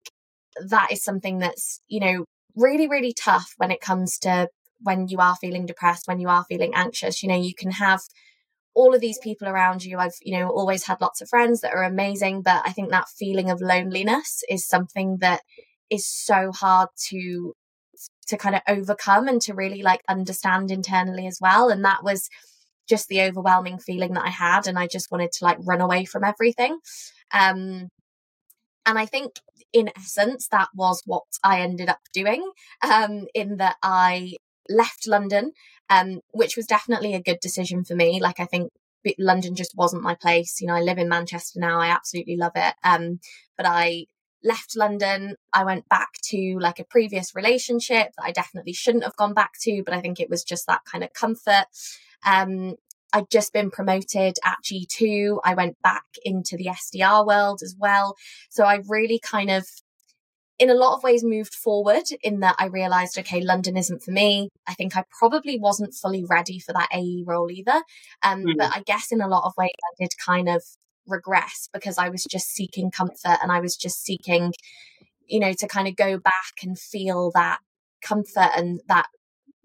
that 0.69 0.91
is 0.91 1.03
something 1.03 1.39
that's, 1.39 1.81
you 1.87 1.99
know, 1.99 2.25
really, 2.55 2.87
really 2.87 3.13
tough 3.13 3.53
when 3.57 3.71
it 3.71 3.81
comes 3.81 4.17
to 4.19 4.47
when 4.81 5.07
you 5.07 5.17
are 5.17 5.35
feeling 5.35 5.65
depressed, 5.65 6.07
when 6.07 6.19
you 6.19 6.29
are 6.29 6.45
feeling 6.47 6.73
anxious. 6.75 7.23
You 7.23 7.29
know, 7.29 7.39
you 7.39 7.53
can 7.55 7.71
have 7.71 8.01
all 8.73 8.93
of 8.93 9.01
these 9.01 9.17
people 9.17 9.47
around 9.47 9.83
you. 9.83 9.97
I've, 9.97 10.17
you 10.21 10.37
know, 10.37 10.49
always 10.49 10.85
had 10.85 11.01
lots 11.01 11.21
of 11.21 11.29
friends 11.29 11.61
that 11.61 11.73
are 11.73 11.83
amazing, 11.83 12.43
but 12.43 12.61
I 12.63 12.71
think 12.71 12.91
that 12.91 13.09
feeling 13.09 13.49
of 13.49 13.59
loneliness 13.59 14.43
is 14.47 14.67
something 14.67 15.17
that 15.21 15.41
is 15.89 16.05
so 16.05 16.51
hard 16.51 16.89
to 17.09 17.53
to 18.27 18.37
kind 18.37 18.55
of 18.55 18.61
overcome 18.67 19.27
and 19.27 19.41
to 19.41 19.53
really 19.53 19.81
like 19.81 20.01
understand 20.07 20.69
internally 20.69 21.25
as 21.25 21.39
well. 21.41 21.69
And 21.69 21.83
that 21.83 22.03
was 22.03 22.29
just 22.87 23.07
the 23.07 23.21
overwhelming 23.21 23.79
feeling 23.79 24.13
that 24.13 24.25
I 24.25 24.29
had. 24.29 24.67
And 24.67 24.77
I 24.77 24.87
just 24.87 25.11
wanted 25.11 25.31
to 25.33 25.45
like 25.45 25.57
run 25.61 25.81
away 25.81 26.05
from 26.05 26.23
everything. 26.23 26.79
Um, 27.33 27.89
and 28.85 28.97
I 28.97 29.05
think 29.05 29.33
in 29.73 29.89
essence, 29.97 30.47
that 30.49 30.69
was 30.73 31.01
what 31.05 31.23
I 31.43 31.61
ended 31.61 31.89
up 31.89 31.99
doing, 32.13 32.49
um, 32.83 33.27
in 33.33 33.57
that 33.57 33.75
I 33.83 34.33
left 34.69 35.07
London, 35.07 35.51
um, 35.89 36.21
which 36.31 36.55
was 36.55 36.65
definitely 36.65 37.13
a 37.13 37.21
good 37.21 37.39
decision 37.41 37.83
for 37.83 37.95
me. 37.95 38.21
Like, 38.21 38.39
I 38.39 38.45
think 38.45 38.71
London 39.19 39.55
just 39.55 39.73
wasn't 39.75 40.03
my 40.03 40.15
place. 40.15 40.61
You 40.61 40.67
know, 40.67 40.75
I 40.75 40.81
live 40.81 40.97
in 40.97 41.09
Manchester 41.09 41.59
now. 41.59 41.79
I 41.79 41.87
absolutely 41.87 42.37
love 42.37 42.53
it. 42.55 42.75
Um, 42.83 43.19
but 43.57 43.65
I 43.65 44.05
left 44.43 44.75
London. 44.75 45.35
I 45.53 45.63
went 45.63 45.87
back 45.89 46.09
to 46.25 46.57
like 46.59 46.79
a 46.79 46.85
previous 46.85 47.35
relationship 47.35 48.11
that 48.17 48.23
I 48.23 48.31
definitely 48.31 48.73
shouldn't 48.73 49.03
have 49.03 49.15
gone 49.15 49.33
back 49.33 49.53
to, 49.61 49.83
but 49.83 49.93
I 49.93 50.01
think 50.01 50.19
it 50.19 50.29
was 50.29 50.43
just 50.43 50.67
that 50.67 50.81
kind 50.85 51.03
of 51.03 51.13
comfort. 51.13 51.65
Um, 52.25 52.75
I'd 53.13 53.29
just 53.29 53.53
been 53.53 53.71
promoted 53.71 54.37
at 54.43 54.57
G2. 54.63 55.39
I 55.43 55.55
went 55.55 55.81
back 55.81 56.03
into 56.23 56.57
the 56.57 56.65
SDR 56.65 57.25
world 57.25 57.61
as 57.63 57.75
well. 57.77 58.15
So 58.49 58.65
I 58.65 58.81
really 58.87 59.19
kind 59.19 59.49
of, 59.49 59.65
in 60.59 60.69
a 60.69 60.75
lot 60.75 60.95
of 60.95 61.03
ways, 61.03 61.23
moved 61.23 61.53
forward 61.53 62.03
in 62.21 62.41
that 62.41 62.55
I 62.59 62.65
realized, 62.65 63.17
okay, 63.17 63.41
London 63.41 63.77
isn't 63.77 64.03
for 64.03 64.11
me. 64.11 64.49
I 64.67 64.73
think 64.73 64.97
I 64.97 65.03
probably 65.17 65.57
wasn't 65.57 65.93
fully 65.93 66.25
ready 66.25 66.59
for 66.59 66.73
that 66.73 66.89
AE 66.93 67.23
role 67.25 67.49
either. 67.49 67.81
Um, 68.23 68.43
mm. 68.43 68.57
But 68.57 68.75
I 68.75 68.81
guess 68.85 69.11
in 69.11 69.21
a 69.21 69.27
lot 69.27 69.45
of 69.45 69.53
ways, 69.57 69.71
I 69.83 70.03
did 70.03 70.11
kind 70.23 70.49
of 70.49 70.63
regress 71.07 71.69
because 71.73 71.97
I 71.97 72.09
was 72.09 72.25
just 72.29 72.49
seeking 72.49 72.91
comfort 72.91 73.37
and 73.41 73.51
I 73.51 73.59
was 73.59 73.75
just 73.75 74.03
seeking, 74.03 74.53
you 75.25 75.39
know, 75.39 75.53
to 75.53 75.67
kind 75.67 75.87
of 75.87 75.95
go 75.95 76.17
back 76.17 76.63
and 76.63 76.77
feel 76.77 77.31
that 77.33 77.59
comfort 78.01 78.51
and 78.55 78.81
that 78.87 79.07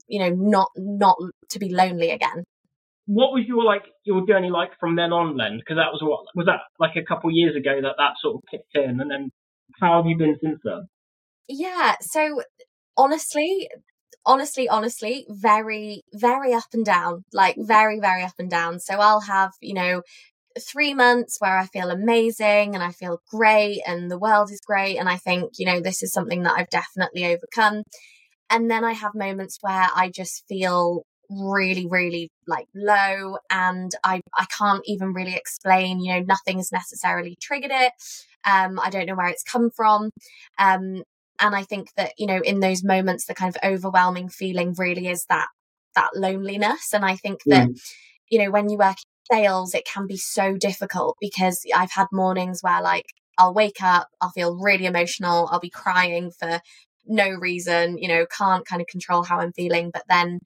you 0.08 0.18
know 0.18 0.30
not 0.30 0.68
not 0.76 1.16
to 1.50 1.58
be 1.58 1.68
lonely 1.68 2.10
again 2.10 2.44
what 3.06 3.32
was 3.32 3.44
your 3.46 3.64
like 3.64 3.84
your 4.04 4.26
journey 4.26 4.50
like 4.50 4.70
from 4.78 4.96
then 4.96 5.12
on 5.12 5.36
then? 5.36 5.58
Because 5.58 5.76
that 5.76 5.92
was 5.92 6.00
what 6.02 6.24
was 6.34 6.46
that 6.46 6.60
like 6.78 6.96
a 6.96 7.04
couple 7.04 7.30
of 7.30 7.34
years 7.34 7.56
ago 7.56 7.80
that 7.82 7.94
that 7.98 8.14
sort 8.20 8.36
of 8.36 8.42
kicked 8.50 8.74
in, 8.74 9.00
and 9.00 9.10
then 9.10 9.30
how 9.80 9.96
have 9.96 10.06
you 10.06 10.16
been 10.16 10.36
since 10.42 10.60
then? 10.64 10.88
Yeah, 11.48 11.96
so 12.00 12.42
honestly, 12.96 13.68
honestly, 14.24 14.68
honestly, 14.68 15.26
very, 15.28 16.02
very 16.12 16.54
up 16.54 16.72
and 16.72 16.84
down, 16.84 17.24
like 17.32 17.56
very, 17.58 17.98
very 17.98 18.22
up 18.22 18.34
and 18.38 18.50
down. 18.50 18.78
So 18.78 18.94
I'll 18.94 19.20
have, 19.20 19.50
you 19.60 19.74
know, 19.74 20.02
three 20.60 20.94
months 20.94 21.36
where 21.38 21.58
I 21.58 21.66
feel 21.66 21.90
amazing 21.90 22.74
and 22.74 22.82
I 22.82 22.90
feel 22.90 23.20
great 23.30 23.82
and 23.86 24.10
the 24.10 24.18
world 24.18 24.50
is 24.50 24.60
great. 24.66 24.96
And 24.98 25.08
I 25.08 25.16
think, 25.16 25.52
you 25.58 25.66
know, 25.66 25.80
this 25.80 26.02
is 26.02 26.12
something 26.12 26.42
that 26.42 26.54
I've 26.56 26.70
definitely 26.70 27.24
overcome. 27.26 27.82
And 28.50 28.70
then 28.70 28.84
I 28.84 28.92
have 28.92 29.14
moments 29.14 29.58
where 29.60 29.88
I 29.94 30.10
just 30.14 30.44
feel 30.48 31.04
really, 31.30 31.86
really 31.88 32.30
like 32.46 32.66
low 32.74 33.38
and 33.50 33.90
I, 34.04 34.20
I 34.36 34.46
can't 34.58 34.82
even 34.86 35.14
really 35.14 35.34
explain, 35.34 36.00
you 36.00 36.12
know, 36.14 36.20
nothing 36.20 36.58
has 36.58 36.70
necessarily 36.72 37.36
triggered 37.40 37.70
it. 37.72 37.92
Um, 38.44 38.78
I 38.78 38.90
don't 38.90 39.06
know 39.06 39.14
where 39.14 39.28
it's 39.28 39.42
come 39.42 39.70
from. 39.74 40.10
Um, 40.58 41.02
and 41.40 41.56
I 41.56 41.62
think 41.62 41.88
that, 41.96 42.12
you 42.18 42.26
know, 42.26 42.40
in 42.40 42.60
those 42.60 42.84
moments, 42.84 43.26
the 43.26 43.34
kind 43.34 43.54
of 43.54 43.68
overwhelming 43.68 44.28
feeling 44.28 44.74
really 44.76 45.08
is 45.08 45.24
that, 45.28 45.48
that 45.94 46.10
loneliness. 46.14 46.92
And 46.92 47.04
I 47.04 47.16
think 47.16 47.40
that, 47.46 47.68
mm. 47.68 47.80
you 48.30 48.38
know, 48.38 48.50
when 48.50 48.68
you 48.68 48.78
work 48.78 48.96
sales, 49.30 49.74
it 49.74 49.84
can 49.84 50.06
be 50.06 50.16
so 50.16 50.56
difficult 50.56 51.16
because 51.20 51.64
I've 51.74 51.92
had 51.92 52.06
mornings 52.12 52.60
where 52.62 52.82
like 52.82 53.06
I'll 53.38 53.54
wake 53.54 53.82
up, 53.82 54.08
I'll 54.20 54.30
feel 54.30 54.56
really 54.56 54.86
emotional, 54.86 55.48
I'll 55.50 55.60
be 55.60 55.70
crying 55.70 56.30
for 56.30 56.60
no 57.06 57.28
reason, 57.28 57.98
you 57.98 58.08
know, 58.08 58.26
can't 58.26 58.66
kind 58.66 58.80
of 58.80 58.88
control 58.88 59.22
how 59.22 59.40
I'm 59.40 59.52
feeling. 59.52 59.90
But 59.92 60.04
then 60.08 60.40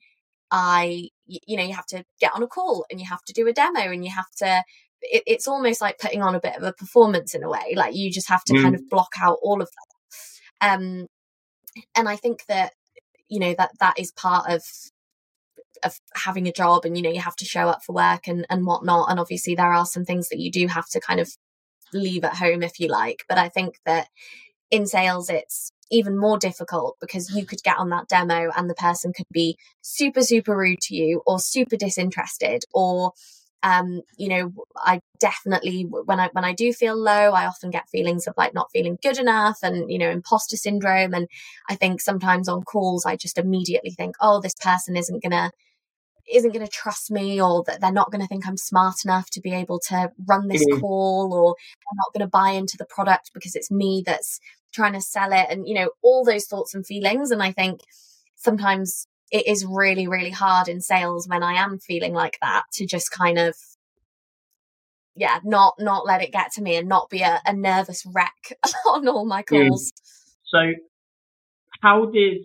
I, 0.51 1.09
you 1.25 1.57
know, 1.57 1.63
you 1.63 1.73
have 1.73 1.85
to 1.87 2.03
get 2.19 2.33
on 2.33 2.43
a 2.43 2.47
call 2.47 2.85
and 2.89 2.99
you 2.99 3.05
have 3.07 3.23
to 3.25 3.33
do 3.33 3.47
a 3.47 3.53
demo 3.53 3.81
and 3.81 4.03
you 4.03 4.11
have 4.11 4.31
to, 4.37 4.63
it, 5.01 5.23
it's 5.27 5.47
almost 5.47 5.81
like 5.81 5.99
putting 5.99 6.21
on 6.21 6.35
a 6.35 6.39
bit 6.39 6.55
of 6.55 6.63
a 6.63 6.73
performance 6.73 7.35
in 7.35 7.43
a 7.43 7.49
way. 7.49 7.73
Like 7.75 7.95
you 7.95 8.11
just 8.11 8.29
have 8.29 8.43
to 8.45 8.53
mm. 8.53 8.61
kind 8.61 8.75
of 8.75 8.89
block 8.89 9.11
out 9.21 9.37
all 9.41 9.61
of 9.61 9.69
that. 9.69 10.73
Um, 10.73 11.07
and 11.95 12.09
I 12.09 12.15
think 12.15 12.45
that, 12.47 12.73
you 13.27 13.39
know, 13.39 13.53
that 13.57 13.71
that 13.79 13.99
is 13.99 14.11
part 14.11 14.49
of 14.49 14.63
of 15.83 15.99
having 16.15 16.47
a 16.47 16.51
job 16.51 16.85
and 16.85 16.97
you 16.97 17.03
know 17.03 17.09
you 17.09 17.21
have 17.21 17.35
to 17.37 17.45
show 17.45 17.67
up 17.67 17.83
for 17.83 17.93
work 17.93 18.27
and 18.27 18.45
and 18.49 18.65
whatnot. 18.65 19.09
And 19.09 19.19
obviously 19.19 19.55
there 19.55 19.73
are 19.73 19.85
some 19.85 20.05
things 20.05 20.29
that 20.29 20.39
you 20.39 20.51
do 20.51 20.67
have 20.67 20.87
to 20.89 20.99
kind 20.99 21.19
of 21.19 21.29
leave 21.93 22.23
at 22.23 22.35
home 22.35 22.63
if 22.63 22.79
you 22.79 22.87
like. 22.87 23.23
But 23.29 23.37
i 23.37 23.49
think 23.49 23.75
that 23.85 24.07
in 24.71 24.85
sales 24.85 25.29
it's 25.29 25.71
even 25.89 26.17
more 26.17 26.37
difficult 26.37 26.97
because 26.99 27.33
you 27.33 27.45
could 27.45 27.63
get 27.63 27.77
on 27.77 27.89
that 27.89 28.07
demo 28.07 28.51
and 28.55 28.69
the 28.69 28.75
person 28.75 29.13
could 29.13 29.25
be 29.31 29.57
super 29.81 30.21
super 30.21 30.55
rude 30.55 30.79
to 30.81 30.95
you 30.95 31.21
or 31.25 31.39
super 31.39 31.77
disinterested 31.77 32.63
or 32.73 33.13
um 33.63 34.01
you 34.17 34.27
know 34.27 34.51
i 34.75 34.99
definitely 35.19 35.83
when 35.83 36.19
i 36.19 36.29
when 36.33 36.43
i 36.43 36.53
do 36.53 36.71
feel 36.73 36.95
low 36.95 37.31
i 37.31 37.45
often 37.45 37.71
get 37.71 37.89
feelings 37.89 38.27
of 38.27 38.33
like 38.37 38.53
not 38.53 38.69
feeling 38.71 38.97
good 39.01 39.17
enough 39.17 39.59
and 39.63 39.89
you 39.89 39.97
know 39.97 40.09
imposter 40.09 40.57
syndrome. 40.57 41.13
And 41.13 41.27
i 41.69 41.75
think 41.75 42.01
sometimes 42.01 42.47
on 42.49 42.63
calls 42.63 43.05
i 43.05 43.15
just 43.15 43.37
immediately 43.37 43.91
think 43.91 44.15
oh 44.21 44.41
this 44.41 44.55
person 44.61 44.95
isn't 44.97 45.23
gonna 45.23 45.51
isn't 46.33 46.53
going 46.53 46.65
to 46.65 46.71
trust 46.71 47.09
me 47.09 47.41
or 47.41 47.63
that 47.65 47.81
they're 47.81 47.91
not 47.91 48.11
going 48.11 48.21
to 48.21 48.27
think 48.27 48.47
I'm 48.47 48.57
smart 48.57 49.05
enough 49.05 49.29
to 49.31 49.41
be 49.41 49.53
able 49.53 49.79
to 49.87 50.11
run 50.25 50.47
this 50.47 50.65
mm-hmm. 50.65 50.79
call 50.79 51.33
or 51.33 51.55
they're 51.55 51.97
not 51.97 52.13
going 52.13 52.27
to 52.27 52.29
buy 52.29 52.57
into 52.57 52.77
the 52.77 52.85
product 52.85 53.31
because 53.33 53.55
it's 53.55 53.71
me 53.71 54.03
that's 54.05 54.39
trying 54.73 54.93
to 54.93 55.01
sell 55.01 55.31
it 55.31 55.47
and 55.49 55.67
you 55.67 55.73
know 55.73 55.89
all 56.01 56.23
those 56.23 56.45
thoughts 56.45 56.75
and 56.75 56.85
feelings 56.85 57.31
and 57.31 57.41
i 57.41 57.51
think 57.51 57.81
sometimes 58.35 59.07
it 59.31 59.47
is 59.47 59.65
really 59.65 60.07
really 60.07 60.29
hard 60.29 60.67
in 60.67 60.81
sales 60.81 61.27
when 61.27 61.41
i 61.41 61.53
am 61.53 61.79
feeling 61.79 62.13
like 62.13 62.37
that 62.41 62.63
to 62.71 62.85
just 62.85 63.09
kind 63.11 63.39
of 63.39 63.55
yeah 65.15 65.39
not 65.43 65.73
not 65.79 66.05
let 66.05 66.21
it 66.21 66.31
get 66.31 66.51
to 66.51 66.61
me 66.61 66.75
and 66.75 66.87
not 66.87 67.09
be 67.09 67.21
a, 67.21 67.41
a 67.45 67.53
nervous 67.53 68.05
wreck 68.05 68.53
on 68.87 69.07
all 69.07 69.25
my 69.25 69.43
hmm. 69.49 69.67
calls 69.67 69.91
so 70.45 70.59
how 71.81 72.05
did 72.05 72.37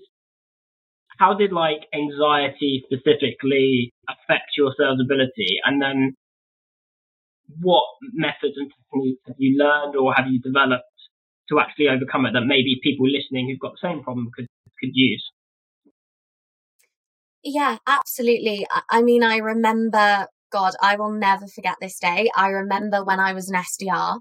how 1.19 1.35
did 1.35 1.53
like 1.53 1.87
anxiety 1.95 2.83
specifically 2.85 3.93
affect 4.09 4.57
your 4.57 4.75
sales 4.79 5.01
ability? 5.03 5.59
And 5.65 5.81
then 5.81 6.15
what 7.61 7.85
methods 8.13 8.55
and 8.57 8.71
techniques 8.71 9.21
have 9.27 9.37
you 9.39 9.59
learned 9.59 9.97
or 9.97 10.15
have 10.15 10.27
you 10.29 10.41
developed 10.41 10.85
to 11.49 11.61
actually 11.61 11.89
overcome 11.89 12.27
it 12.27 12.33
that 12.33 12.47
maybe 12.47 12.81
people 12.83 13.07
listening 13.07 13.49
who've 13.49 13.61
got 13.61 13.73
the 13.73 13.89
same 13.89 14.03
problem 14.03 14.31
could 14.35 14.47
could 14.81 14.91
use? 14.95 15.25
Yeah 17.45 17.79
absolutely. 17.87 18.67
I 18.91 19.03
mean 19.03 19.23
i 19.23 19.37
remember 19.39 20.27
god 20.51 20.75
i 20.81 20.97
will 20.97 21.13
never 21.13 21.47
forget 21.47 21.77
this 21.81 21.99
day. 21.99 22.31
I 22.37 22.49
remember 22.49 23.05
when 23.05 23.21
i 23.21 23.33
was 23.33 23.49
an 23.49 23.57
sdr 23.57 24.21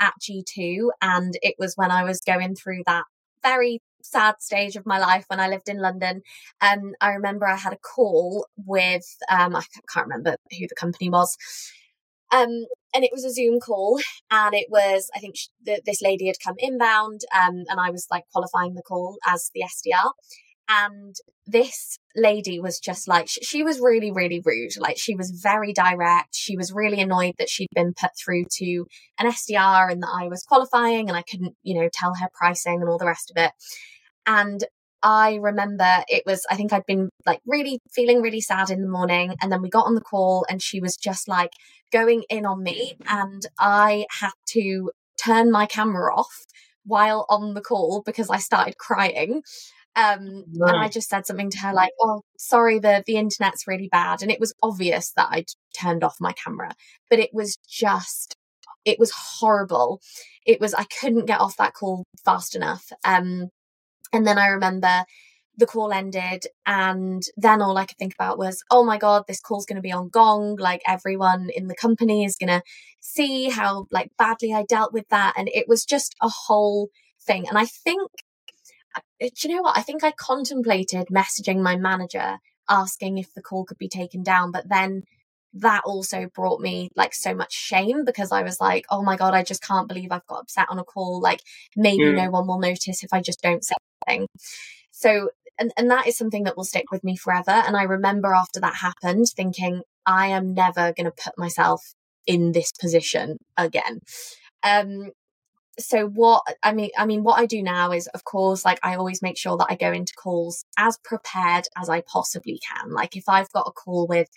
at 0.00 0.14
g2 0.20 0.90
and 1.00 1.34
it 1.42 1.54
was 1.58 1.74
when 1.76 1.90
i 1.90 2.04
was 2.04 2.20
going 2.20 2.54
through 2.54 2.82
that 2.86 3.04
very 3.42 3.80
sad 4.04 4.36
stage 4.40 4.76
of 4.76 4.86
my 4.86 4.98
life 4.98 5.24
when 5.28 5.40
I 5.40 5.48
lived 5.48 5.68
in 5.68 5.80
London. 5.80 6.22
Um, 6.60 6.94
I 7.00 7.10
remember 7.10 7.46
I 7.46 7.56
had 7.56 7.72
a 7.72 7.78
call 7.78 8.46
with, 8.56 9.04
um, 9.28 9.56
I 9.56 9.62
can't 9.92 10.06
remember 10.06 10.36
who 10.50 10.66
the 10.68 10.74
company 10.74 11.08
was. 11.08 11.36
Um, 12.32 12.64
and 12.94 13.04
it 13.04 13.10
was 13.12 13.24
a 13.24 13.30
Zoom 13.30 13.60
call, 13.60 14.00
and 14.30 14.54
it 14.54 14.68
was 14.70 15.10
I 15.14 15.18
think 15.18 15.36
this 15.84 16.00
lady 16.00 16.26
had 16.26 16.36
come 16.42 16.54
inbound, 16.58 17.20
um, 17.34 17.64
and 17.68 17.78
I 17.78 17.90
was 17.90 18.06
like 18.10 18.24
qualifying 18.32 18.74
the 18.74 18.82
call 18.82 19.18
as 19.26 19.50
the 19.54 19.62
SDR, 19.62 20.12
and 20.68 21.14
this 21.46 21.98
lady 22.14 22.60
was 22.60 22.78
just 22.78 23.08
like 23.08 23.26
she 23.28 23.62
was 23.62 23.80
really 23.80 24.12
really 24.12 24.40
rude 24.44 24.70
like 24.78 24.96
she 24.96 25.16
was 25.16 25.30
very 25.30 25.72
direct 25.72 26.36
she 26.36 26.56
was 26.56 26.72
really 26.72 27.00
annoyed 27.00 27.34
that 27.38 27.48
she'd 27.48 27.68
been 27.74 27.92
put 27.94 28.10
through 28.16 28.44
to 28.48 28.86
an 29.18 29.26
SDR 29.26 29.90
and 29.90 30.02
that 30.02 30.14
I 30.14 30.28
was 30.28 30.44
qualifying 30.44 31.08
and 31.08 31.16
I 31.16 31.22
couldn't 31.22 31.56
you 31.62 31.74
know 31.74 31.88
tell 31.92 32.14
her 32.14 32.28
pricing 32.32 32.80
and 32.80 32.88
all 32.88 32.98
the 32.98 33.06
rest 33.06 33.32
of 33.34 33.42
it 33.42 33.52
and 34.26 34.64
I 35.02 35.34
remember 35.34 36.04
it 36.08 36.22
was, 36.26 36.46
I 36.50 36.54
think 36.54 36.72
I'd 36.72 36.86
been 36.86 37.10
like 37.26 37.40
really 37.44 37.80
feeling 37.92 38.22
really 38.22 38.40
sad 38.40 38.70
in 38.70 38.82
the 38.82 38.88
morning. 38.88 39.34
And 39.42 39.50
then 39.50 39.60
we 39.60 39.68
got 39.68 39.86
on 39.86 39.94
the 39.94 40.00
call 40.00 40.46
and 40.48 40.62
she 40.62 40.80
was 40.80 40.96
just 40.96 41.26
like 41.26 41.50
going 41.90 42.22
in 42.30 42.46
on 42.46 42.62
me. 42.62 42.94
And 43.08 43.44
I 43.58 44.06
had 44.20 44.30
to 44.50 44.92
turn 45.22 45.50
my 45.50 45.66
camera 45.66 46.14
off 46.14 46.44
while 46.84 47.26
on 47.28 47.54
the 47.54 47.60
call 47.60 48.02
because 48.04 48.30
I 48.30 48.38
started 48.38 48.78
crying. 48.78 49.42
Um, 49.94 50.44
right. 50.58 50.74
and 50.74 50.82
I 50.82 50.88
just 50.88 51.10
said 51.10 51.26
something 51.26 51.50
to 51.50 51.58
her 51.58 51.74
like, 51.74 51.90
"Oh, 52.00 52.22
sorry, 52.38 52.78
the 52.78 53.04
the 53.06 53.16
internet's 53.16 53.66
really 53.68 53.88
bad," 53.92 54.22
and 54.22 54.30
it 54.30 54.40
was 54.40 54.54
obvious 54.62 55.12
that 55.16 55.28
I'd 55.30 55.50
turned 55.78 56.02
off 56.02 56.16
my 56.18 56.32
camera, 56.32 56.72
but 57.10 57.18
it 57.18 57.28
was 57.34 57.58
just, 57.68 58.34
it 58.86 58.98
was 58.98 59.12
horrible. 59.14 60.00
It 60.46 60.62
was 60.62 60.72
I 60.72 60.84
couldn't 60.84 61.26
get 61.26 61.40
off 61.40 61.58
that 61.58 61.74
call 61.74 62.04
fast 62.24 62.56
enough. 62.56 62.86
Um, 63.04 63.50
and 64.12 64.26
then 64.26 64.38
I 64.38 64.48
remember 64.48 65.04
the 65.56 65.66
call 65.66 65.92
ended 65.92 66.46
and 66.66 67.22
then 67.36 67.60
all 67.60 67.76
I 67.76 67.84
could 67.84 67.98
think 67.98 68.14
about 68.14 68.38
was, 68.38 68.64
oh 68.70 68.84
my 68.84 68.96
God, 68.96 69.24
this 69.26 69.40
call's 69.40 69.66
going 69.66 69.76
to 69.76 69.82
be 69.82 69.92
on 69.92 70.08
Gong. 70.08 70.56
Like 70.56 70.80
everyone 70.86 71.50
in 71.54 71.68
the 71.68 71.74
company 71.74 72.24
is 72.24 72.36
going 72.36 72.48
to 72.48 72.62
see 73.00 73.50
how 73.50 73.86
like 73.90 74.10
badly 74.16 74.54
I 74.54 74.64
dealt 74.64 74.92
with 74.92 75.08
that. 75.10 75.34
And 75.36 75.48
it 75.52 75.68
was 75.68 75.84
just 75.84 76.14
a 76.22 76.30
whole 76.46 76.88
thing. 77.20 77.46
And 77.48 77.58
I 77.58 77.66
think, 77.66 78.10
uh, 78.96 79.00
do 79.20 79.48
you 79.48 79.54
know 79.54 79.62
what? 79.62 79.76
I 79.76 79.82
think 79.82 80.02
I 80.02 80.12
contemplated 80.12 81.08
messaging 81.08 81.60
my 81.60 81.76
manager 81.76 82.38
asking 82.68 83.18
if 83.18 83.34
the 83.34 83.42
call 83.42 83.64
could 83.64 83.78
be 83.78 83.88
taken 83.88 84.22
down, 84.22 84.52
but 84.52 84.68
then 84.68 85.02
that 85.54 85.82
also 85.84 86.28
brought 86.34 86.60
me 86.62 86.88
like 86.96 87.12
so 87.12 87.34
much 87.34 87.52
shame 87.52 88.06
because 88.06 88.32
I 88.32 88.42
was 88.42 88.58
like, 88.58 88.86
oh 88.88 89.02
my 89.02 89.16
God, 89.16 89.34
I 89.34 89.42
just 89.42 89.62
can't 89.62 89.86
believe 89.86 90.10
I've 90.10 90.26
got 90.26 90.40
upset 90.40 90.68
on 90.70 90.78
a 90.78 90.84
call. 90.84 91.20
Like 91.20 91.40
maybe 91.76 92.04
mm. 92.04 92.16
no 92.16 92.30
one 92.30 92.46
will 92.46 92.58
notice 92.58 93.04
if 93.04 93.12
I 93.12 93.20
just 93.20 93.42
don't 93.42 93.62
say 93.62 93.74
anything. 94.08 94.28
So, 94.90 95.30
and, 95.58 95.72
and 95.76 95.90
that 95.90 96.06
is 96.06 96.16
something 96.16 96.44
that 96.44 96.56
will 96.56 96.64
stick 96.64 96.90
with 96.90 97.04
me 97.04 97.16
forever. 97.16 97.50
And 97.50 97.76
I 97.76 97.82
remember 97.82 98.34
after 98.34 98.60
that 98.60 98.74
happened 98.76 99.26
thinking, 99.34 99.82
I 100.06 100.28
am 100.28 100.54
never 100.54 100.92
going 100.92 101.06
to 101.06 101.12
put 101.12 101.38
myself 101.38 101.94
in 102.26 102.52
this 102.52 102.72
position 102.72 103.38
again. 103.56 104.00
Um, 104.62 105.10
so 105.78 106.06
what 106.06 106.42
i 106.62 106.72
mean 106.72 106.90
i 106.98 107.06
mean 107.06 107.22
what 107.22 107.38
i 107.38 107.46
do 107.46 107.62
now 107.62 107.92
is 107.92 108.06
of 108.08 108.24
course 108.24 108.62
like 108.62 108.78
i 108.82 108.94
always 108.94 109.22
make 109.22 109.38
sure 109.38 109.56
that 109.56 109.68
i 109.70 109.74
go 109.74 109.90
into 109.90 110.12
calls 110.14 110.64
as 110.76 110.98
prepared 111.02 111.64
as 111.80 111.88
i 111.88 112.02
possibly 112.02 112.58
can 112.58 112.92
like 112.92 113.16
if 113.16 113.24
i've 113.26 113.50
got 113.52 113.66
a 113.66 113.72
call 113.72 114.06
with 114.06 114.28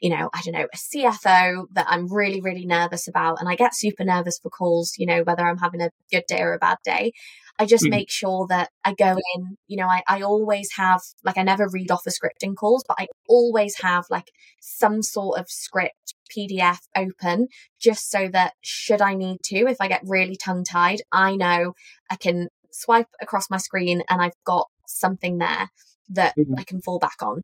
you 0.00 0.10
know 0.10 0.28
i 0.34 0.42
don't 0.42 0.52
know 0.52 0.66
a 0.72 0.76
cfo 0.76 1.64
that 1.72 1.86
i'm 1.88 2.12
really 2.12 2.42
really 2.42 2.66
nervous 2.66 3.08
about 3.08 3.40
and 3.40 3.48
i 3.48 3.54
get 3.54 3.74
super 3.74 4.04
nervous 4.04 4.38
for 4.38 4.50
calls 4.50 4.92
you 4.98 5.06
know 5.06 5.22
whether 5.22 5.46
i'm 5.46 5.58
having 5.58 5.80
a 5.80 5.90
good 6.10 6.24
day 6.28 6.42
or 6.42 6.52
a 6.52 6.58
bad 6.58 6.76
day 6.84 7.10
I 7.58 7.66
just 7.66 7.84
mm. 7.84 7.90
make 7.90 8.10
sure 8.10 8.46
that 8.48 8.70
I 8.84 8.94
go 8.94 9.16
in, 9.34 9.56
you 9.68 9.76
know, 9.76 9.86
I, 9.86 10.02
I 10.08 10.22
always 10.22 10.70
have, 10.76 11.00
like, 11.22 11.38
I 11.38 11.42
never 11.42 11.68
read 11.70 11.90
off 11.90 12.06
a 12.06 12.10
script 12.10 12.42
in 12.42 12.54
calls, 12.54 12.84
but 12.86 12.96
I 12.98 13.08
always 13.28 13.80
have 13.80 14.04
like 14.10 14.30
some 14.60 15.02
sort 15.02 15.38
of 15.38 15.48
script 15.48 16.14
PDF 16.36 16.78
open 16.96 17.48
just 17.80 18.10
so 18.10 18.28
that 18.28 18.54
should 18.62 19.02
I 19.02 19.14
need 19.14 19.38
to, 19.44 19.66
if 19.68 19.76
I 19.80 19.88
get 19.88 20.02
really 20.04 20.36
tongue 20.36 20.64
tied, 20.64 21.02
I 21.12 21.36
know 21.36 21.74
I 22.10 22.16
can 22.16 22.48
swipe 22.70 23.08
across 23.20 23.50
my 23.50 23.58
screen 23.58 24.02
and 24.08 24.20
I've 24.20 24.36
got 24.44 24.68
something 24.86 25.38
there 25.38 25.70
that 26.10 26.34
mm. 26.36 26.58
I 26.58 26.64
can 26.64 26.80
fall 26.80 26.98
back 26.98 27.22
on. 27.22 27.42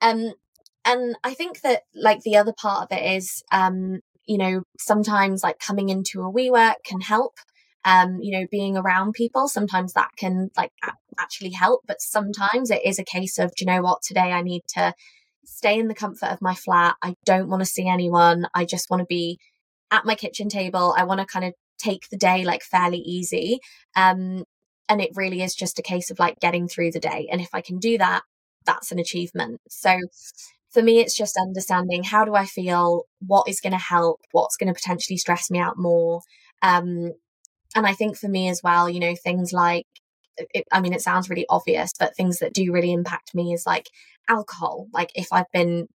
Um, 0.00 0.32
and 0.84 1.16
I 1.24 1.34
think 1.34 1.60
that 1.62 1.82
like 1.94 2.20
the 2.22 2.36
other 2.36 2.52
part 2.52 2.84
of 2.84 2.96
it 2.96 3.16
is, 3.16 3.42
um, 3.52 4.00
you 4.26 4.38
know, 4.38 4.62
sometimes 4.78 5.42
like 5.42 5.58
coming 5.58 5.88
into 5.88 6.22
a 6.22 6.32
WeWork 6.32 6.76
can 6.84 7.00
help 7.00 7.34
um, 7.88 8.18
you 8.20 8.38
know, 8.38 8.46
being 8.50 8.76
around 8.76 9.14
people, 9.14 9.48
sometimes 9.48 9.94
that 9.94 10.10
can 10.18 10.50
like 10.58 10.72
actually 11.18 11.52
help. 11.52 11.80
But 11.86 12.02
sometimes 12.02 12.70
it 12.70 12.84
is 12.84 12.98
a 12.98 13.04
case 13.04 13.38
of, 13.38 13.54
do 13.54 13.64
you 13.64 13.66
know 13.66 13.80
what, 13.80 14.02
today 14.02 14.30
I 14.32 14.42
need 14.42 14.62
to 14.74 14.92
stay 15.46 15.78
in 15.78 15.88
the 15.88 15.94
comfort 15.94 16.30
of 16.30 16.42
my 16.42 16.54
flat. 16.54 16.96
I 17.02 17.14
don't 17.24 17.48
want 17.48 17.62
to 17.62 17.66
see 17.66 17.88
anyone. 17.88 18.46
I 18.54 18.66
just 18.66 18.90
want 18.90 19.00
to 19.00 19.06
be 19.06 19.38
at 19.90 20.04
my 20.04 20.14
kitchen 20.14 20.50
table. 20.50 20.94
I 20.98 21.04
want 21.04 21.20
to 21.20 21.26
kind 21.26 21.46
of 21.46 21.54
take 21.78 22.10
the 22.10 22.18
day 22.18 22.44
like 22.44 22.62
fairly 22.62 22.98
easy. 22.98 23.58
Um, 23.96 24.44
and 24.90 25.00
it 25.00 25.12
really 25.14 25.40
is 25.40 25.54
just 25.54 25.78
a 25.78 25.82
case 25.82 26.10
of 26.10 26.18
like 26.18 26.38
getting 26.40 26.68
through 26.68 26.90
the 26.90 27.00
day. 27.00 27.26
And 27.32 27.40
if 27.40 27.48
I 27.54 27.62
can 27.62 27.78
do 27.78 27.96
that, 27.96 28.20
that's 28.66 28.92
an 28.92 28.98
achievement. 28.98 29.62
So 29.70 29.96
for 30.70 30.82
me, 30.82 31.00
it's 31.00 31.16
just 31.16 31.38
understanding 31.38 32.04
how 32.04 32.26
do 32.26 32.34
I 32.34 32.44
feel, 32.44 33.04
what 33.26 33.48
is 33.48 33.60
going 33.62 33.72
to 33.72 33.78
help, 33.78 34.20
what's 34.32 34.58
going 34.58 34.68
to 34.68 34.74
potentially 34.74 35.16
stress 35.16 35.50
me 35.50 35.58
out 35.58 35.78
more. 35.78 36.20
Um, 36.60 37.12
and 37.74 37.86
I 37.86 37.94
think 37.94 38.16
for 38.16 38.28
me 38.28 38.48
as 38.48 38.60
well, 38.62 38.88
you 38.88 39.00
know, 39.00 39.14
things 39.14 39.52
like, 39.52 39.86
it, 40.36 40.64
I 40.72 40.80
mean, 40.80 40.92
it 40.92 41.02
sounds 41.02 41.28
really 41.28 41.46
obvious, 41.48 41.90
but 41.98 42.16
things 42.16 42.38
that 42.38 42.54
do 42.54 42.72
really 42.72 42.92
impact 42.92 43.34
me 43.34 43.52
is 43.52 43.66
like 43.66 43.86
alcohol. 44.28 44.86
Like 44.92 45.10
if 45.14 45.28
I've 45.32 45.50
been 45.52 45.88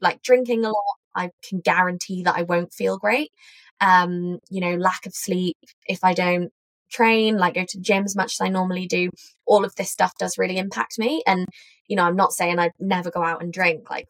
like 0.00 0.22
drinking 0.22 0.64
a 0.64 0.68
lot, 0.68 0.96
I 1.14 1.30
can 1.46 1.60
guarantee 1.60 2.22
that 2.22 2.36
I 2.36 2.42
won't 2.42 2.72
feel 2.72 2.98
great. 2.98 3.30
Um, 3.80 4.38
you 4.50 4.60
know, 4.60 4.76
lack 4.76 5.06
of 5.06 5.14
sleep. 5.14 5.56
If 5.86 6.04
I 6.04 6.14
don't 6.14 6.50
train, 6.90 7.38
like 7.38 7.54
go 7.54 7.64
to 7.66 7.78
the 7.78 7.82
gym 7.82 8.04
as 8.04 8.16
much 8.16 8.34
as 8.34 8.44
I 8.44 8.48
normally 8.48 8.86
do, 8.86 9.10
all 9.46 9.64
of 9.64 9.74
this 9.74 9.90
stuff 9.90 10.12
does 10.18 10.38
really 10.38 10.58
impact 10.58 10.98
me. 10.98 11.22
And, 11.26 11.46
you 11.88 11.96
know, 11.96 12.04
I'm 12.04 12.16
not 12.16 12.32
saying 12.32 12.58
I 12.58 12.70
never 12.78 13.10
go 13.10 13.22
out 13.22 13.42
and 13.42 13.52
drink, 13.52 13.90
like 13.90 14.06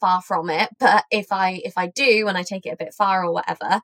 far 0.00 0.22
from 0.22 0.50
it. 0.50 0.70
But 0.78 1.04
if 1.10 1.26
I 1.30 1.60
if 1.64 1.74
I 1.76 1.88
do 1.88 2.26
and 2.28 2.36
I 2.36 2.42
take 2.42 2.66
it 2.66 2.72
a 2.72 2.76
bit 2.76 2.94
far 2.94 3.24
or 3.24 3.32
whatever, 3.32 3.80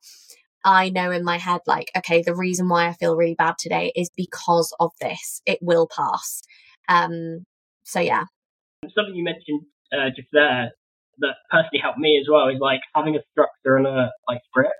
I 0.67 0.91
know 0.91 1.13
in 1.13 1.25
my 1.25 1.39
head, 1.39 1.61
like, 1.67 1.93
okay, 1.97 2.23
the 2.23 2.35
reason 2.35 2.69
why 2.69 2.89
I 2.89 2.93
feel 2.93 3.17
really 3.17 3.37
bad 3.37 3.55
today 3.57 3.93
is 3.95 4.11
because 4.17 4.75
of 4.81 4.91
this. 5.01 5.41
It 5.47 5.61
will 5.63 5.87
pass. 5.87 6.43
Um, 6.89 7.45
so 7.85 8.01
yeah. 8.01 8.25
Something 8.83 9.15
you 9.15 9.25
mentioned 9.25 9.63
uh, 9.93 10.11
just 10.15 10.29
there 10.33 10.73
that 11.19 11.35
personally 11.51 11.81
helped 11.83 11.99
me 11.99 12.19
as 12.21 12.29
well 12.31 12.49
is 12.49 12.59
like 12.61 12.81
having 12.95 13.15
a 13.17 13.21
structure 13.31 13.77
and 13.77 13.87
a 13.87 14.11
like 14.29 14.41
script 14.49 14.75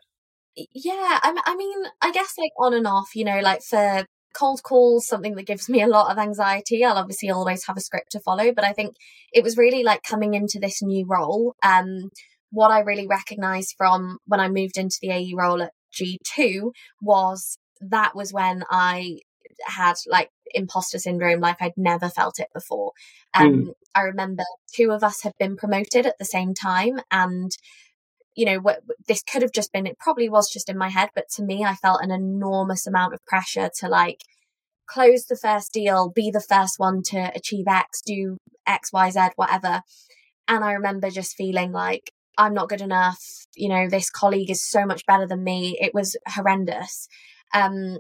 yeah 0.75 1.19
I, 1.23 1.35
I 1.47 1.57
mean 1.57 1.85
i 2.03 2.13
guess 2.13 2.35
like 2.37 2.53
on 2.59 2.75
and 2.75 2.87
off 2.87 3.15
you 3.15 3.25
know 3.25 3.41
like 3.41 3.63
for 3.63 4.05
cold 4.35 4.63
calls 4.63 5.07
something 5.07 5.35
that 5.35 5.47
gives 5.47 5.69
me 5.69 5.83
a 5.83 5.87
lot 5.87 6.13
of 6.13 6.19
anxiety 6.19 6.85
i'll 6.85 6.99
obviously 6.99 7.31
always 7.31 7.65
have 7.67 7.77
a 7.77 7.81
script 7.81 8.13
to 8.13 8.21
follow 8.21 8.53
but 8.53 8.65
i 8.65 8.73
think 8.73 8.97
it 9.33 9.43
was 9.43 9.57
really 9.57 9.83
like 9.83 10.03
coming 10.03 10.35
into 10.35 10.59
this 10.59 10.83
new 10.83 11.07
role 11.09 11.55
um 11.63 12.11
what 12.57 12.71
i 12.71 12.81
really 12.81 13.07
recognized 13.07 13.75
from 13.77 14.19
when 14.27 14.41
i 14.41 14.49
moved 14.49 14.77
into 14.77 14.99
the 15.01 15.11
ae 15.11 15.33
role 15.37 15.63
at 15.63 15.73
g2 15.95 16.71
was 17.01 17.59
that 17.81 18.15
was 18.15 18.33
when 18.33 18.65
i 18.71 19.19
had 19.67 19.95
like 20.07 20.31
imposter 20.55 20.99
syndrome 20.99 21.41
like 21.41 21.57
I'd 21.61 21.73
never 21.77 22.09
felt 22.09 22.39
it 22.39 22.49
before. 22.55 22.93
Um, 23.35 23.53
mm. 23.53 23.73
I 23.95 24.03
remember 24.03 24.45
two 24.75 24.91
of 24.91 25.03
us 25.03 25.23
had 25.23 25.33
been 25.39 25.57
promoted 25.57 26.07
at 26.07 26.19
the 26.19 26.25
same 26.25 26.55
time, 26.55 27.01
and 27.11 27.51
you 28.37 28.45
know, 28.45 28.59
what 28.59 28.83
this 29.09 29.23
could 29.23 29.43
have 29.43 29.53
just 29.53 29.73
been, 29.73 29.87
it 29.87 29.99
probably 29.99 30.29
was 30.29 30.51
just 30.53 30.69
in 30.69 30.77
my 30.77 30.91
head, 30.91 31.09
but 31.15 31.25
to 31.35 31.43
me, 31.43 31.65
I 31.65 31.75
felt 31.75 32.03
an 32.03 32.11
enormous 32.11 32.87
amount 32.87 33.15
of 33.15 33.25
pressure 33.25 33.71
to 33.79 33.89
like 33.89 34.21
close 34.87 35.25
the 35.25 35.39
first 35.39 35.73
deal, 35.73 36.13
be 36.15 36.31
the 36.31 36.45
first 36.47 36.75
one 36.79 37.03
to 37.05 37.33
achieve 37.35 37.65
X, 37.67 38.03
do 38.05 38.37
X, 38.67 38.93
Y, 38.93 39.11
Z, 39.11 39.21
whatever. 39.37 39.81
And 40.47 40.63
I 40.63 40.73
remember 40.73 41.11
just 41.11 41.35
feeling 41.35 41.73
like, 41.73 42.13
I'm 42.39 42.55
not 42.55 42.69
good 42.69 42.81
enough. 42.81 43.23
You 43.55 43.69
know, 43.69 43.89
this 43.89 44.11
colleague 44.11 44.51
is 44.51 44.69
so 44.69 44.85
much 44.85 45.07
better 45.07 45.27
than 45.27 45.45
me. 45.45 45.79
It 45.81 45.95
was 45.95 46.17
horrendous. 46.29 47.09
Um, 47.55 47.99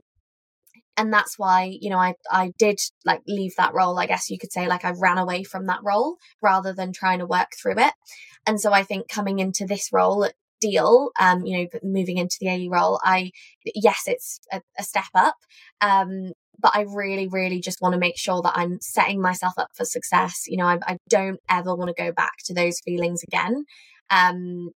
and 0.96 1.12
that's 1.12 1.38
why 1.38 1.76
you 1.80 1.90
know 1.90 1.98
i 1.98 2.14
i 2.30 2.52
did 2.58 2.80
like 3.04 3.20
leave 3.26 3.54
that 3.56 3.74
role 3.74 3.98
i 3.98 4.06
guess 4.06 4.30
you 4.30 4.38
could 4.38 4.52
say 4.52 4.66
like 4.66 4.84
i 4.84 4.90
ran 4.90 5.18
away 5.18 5.42
from 5.42 5.66
that 5.66 5.80
role 5.84 6.16
rather 6.40 6.72
than 6.72 6.92
trying 6.92 7.18
to 7.18 7.26
work 7.26 7.48
through 7.60 7.78
it 7.78 7.92
and 8.46 8.60
so 8.60 8.72
i 8.72 8.82
think 8.82 9.08
coming 9.08 9.38
into 9.38 9.66
this 9.66 9.90
role 9.92 10.28
Deel 10.58 11.10
um 11.20 11.44
you 11.44 11.58
know 11.58 11.66
moving 11.82 12.16
into 12.16 12.38
the 12.40 12.48
ae 12.48 12.68
role 12.68 12.98
i 13.04 13.30
yes 13.74 14.04
it's 14.06 14.40
a, 14.50 14.62
a 14.78 14.82
step 14.82 15.04
up 15.14 15.36
um 15.82 16.32
but 16.58 16.72
I 16.74 16.86
really, 16.88 17.28
really 17.28 17.60
just 17.60 17.82
want 17.82 17.92
to 17.92 17.98
make 17.98 18.18
sure 18.18 18.40
that 18.42 18.54
I'm 18.56 18.78
setting 18.80 19.20
myself 19.20 19.54
up 19.58 19.68
for 19.74 19.84
success. 19.84 20.44
You 20.46 20.56
know, 20.56 20.66
I, 20.66 20.78
I 20.86 20.96
don't 21.08 21.40
ever 21.50 21.74
want 21.74 21.94
to 21.94 22.02
go 22.02 22.12
back 22.12 22.32
to 22.46 22.54
those 22.54 22.80
feelings 22.80 23.22
again. 23.22 23.64
Um, 24.10 24.70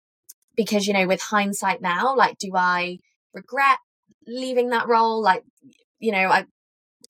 because, 0.57 0.87
you 0.87 0.93
know, 0.93 1.07
with 1.07 1.23
hindsight 1.23 1.81
now, 1.81 2.15
like, 2.17 2.37
do 2.39 2.53
I 2.55 2.99
regret 3.33 3.79
leaving 4.27 4.71
that 4.71 4.89
role? 4.89 5.23
Like, 5.23 5.43
you 5.99 6.13
know, 6.13 6.29
I 6.29 6.45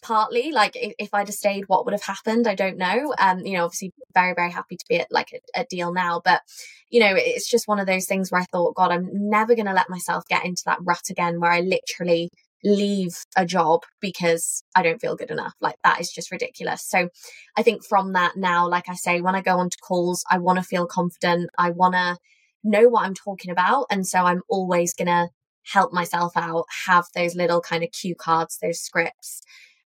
partly 0.03 0.53
like 0.53 0.73
if, 0.75 1.13
I'd 1.13 1.29
have 1.29 1.35
stayed, 1.35 1.65
what 1.67 1.85
would 1.85 1.93
have 1.93 2.03
happened? 2.03 2.47
I 2.47 2.55
don't 2.55 2.79
know. 2.79 3.15
Um, 3.19 3.41
you 3.41 3.57
know, 3.57 3.65
obviously 3.65 3.93
very, 4.15 4.35
very 4.35 4.51
happy 4.51 4.77
to 4.77 4.85
be 4.89 4.97
at 4.97 5.09
like 5.11 5.33
a, 5.33 5.61
a 5.61 5.67
Deel 5.69 5.93
now, 5.93 6.21
but 6.25 6.43
you 6.91 7.01
know, 7.01 7.15
it's 7.17 7.49
just 7.49 7.69
one 7.69 7.79
of 7.79 7.87
those 7.87 8.07
things 8.07 8.31
where 8.31 8.41
I 8.41 8.47
thought, 8.47 8.75
God, 8.75 8.91
I'm 8.91 9.09
never 9.13 9.55
going 9.55 9.67
to 9.67 9.73
let 9.73 9.91
myself 9.91 10.25
get 10.29 10.45
into 10.45 10.63
that 10.67 10.79
rut 10.83 11.11
again 11.11 11.41
where 11.41 11.53
I 11.53 11.61
literally 11.61 12.31
leave 12.63 13.17
a 13.37 13.47
job 13.47 13.83
because 14.01 14.63
I 14.75 14.83
don't 14.83 15.01
feel 15.01 15.17
good 15.17 15.31
enough. 15.31 15.55
Like 15.61 15.77
that 15.85 16.01
is 16.01 16.11
just 16.11 16.31
ridiculous. 16.31 16.83
So 16.87 17.09
I 17.57 17.63
think 17.63 17.85
from 17.85 18.13
that 18.13 18.37
now, 18.37 18.69
like 18.69 18.89
I 18.89 18.95
say, 18.95 19.21
when 19.21 19.35
I 19.35 19.41
go 19.41 19.59
onto 19.59 19.79
calls, 19.83 20.25
I 20.31 20.39
want 20.39 20.59
to 20.59 20.65
feel 20.65 20.87
confident. 20.87 21.51
I 21.59 21.71
want 21.71 21.95
to 21.95 22.17
know 22.63 22.89
what 22.89 23.05
I'm 23.05 23.15
talking 23.15 23.51
about. 23.51 23.87
And 23.91 24.07
so 24.07 24.21
I'm 24.21 24.43
always 24.49 24.95
going 24.95 25.09
to 25.09 25.29
help 25.65 25.93
myself 25.93 26.33
out, 26.37 26.67
have 26.87 27.07
those 27.15 27.35
little 27.35 27.61
kind 27.61 27.85
of 27.85 27.93
cue 27.93 28.15
cards, 28.15 28.59
those 28.61 28.81
scripts. 28.81 29.43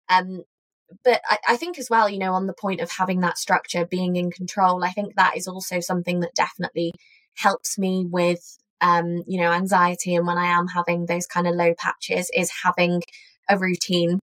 Um, 0.09 0.43
but 1.03 1.21
I, 1.27 1.37
I, 1.49 1.57
think 1.57 1.79
as 1.79 1.89
well, 1.89 2.07
you 2.09 2.19
know, 2.19 2.33
on 2.33 2.47
the 2.47 2.53
point 2.53 2.79
of 2.79 2.91
having 2.91 3.21
that 3.21 3.37
structure, 3.37 3.85
being 3.85 4.15
in 4.15 4.31
control, 4.31 4.83
I 4.83 4.91
think 4.91 5.15
that 5.15 5.35
is 5.35 5.47
also 5.47 5.79
something 5.79 6.19
that 6.19 6.35
definitely 6.35 6.93
helps 7.35 7.77
me 7.77 8.05
with, 8.09 8.57
um, 8.81 9.23
you 9.27 9.39
know, 9.39 9.51
anxiety. 9.51 10.15
And 10.15 10.27
when 10.27 10.37
I 10.37 10.47
am 10.47 10.67
having 10.67 11.05
those 11.05 11.27
kind 11.27 11.47
of 11.47 11.55
low 11.55 11.73
patches, 11.77 12.29
is 12.33 12.51
having 12.63 13.01
a 13.49 13.57
routine. 13.57 14.19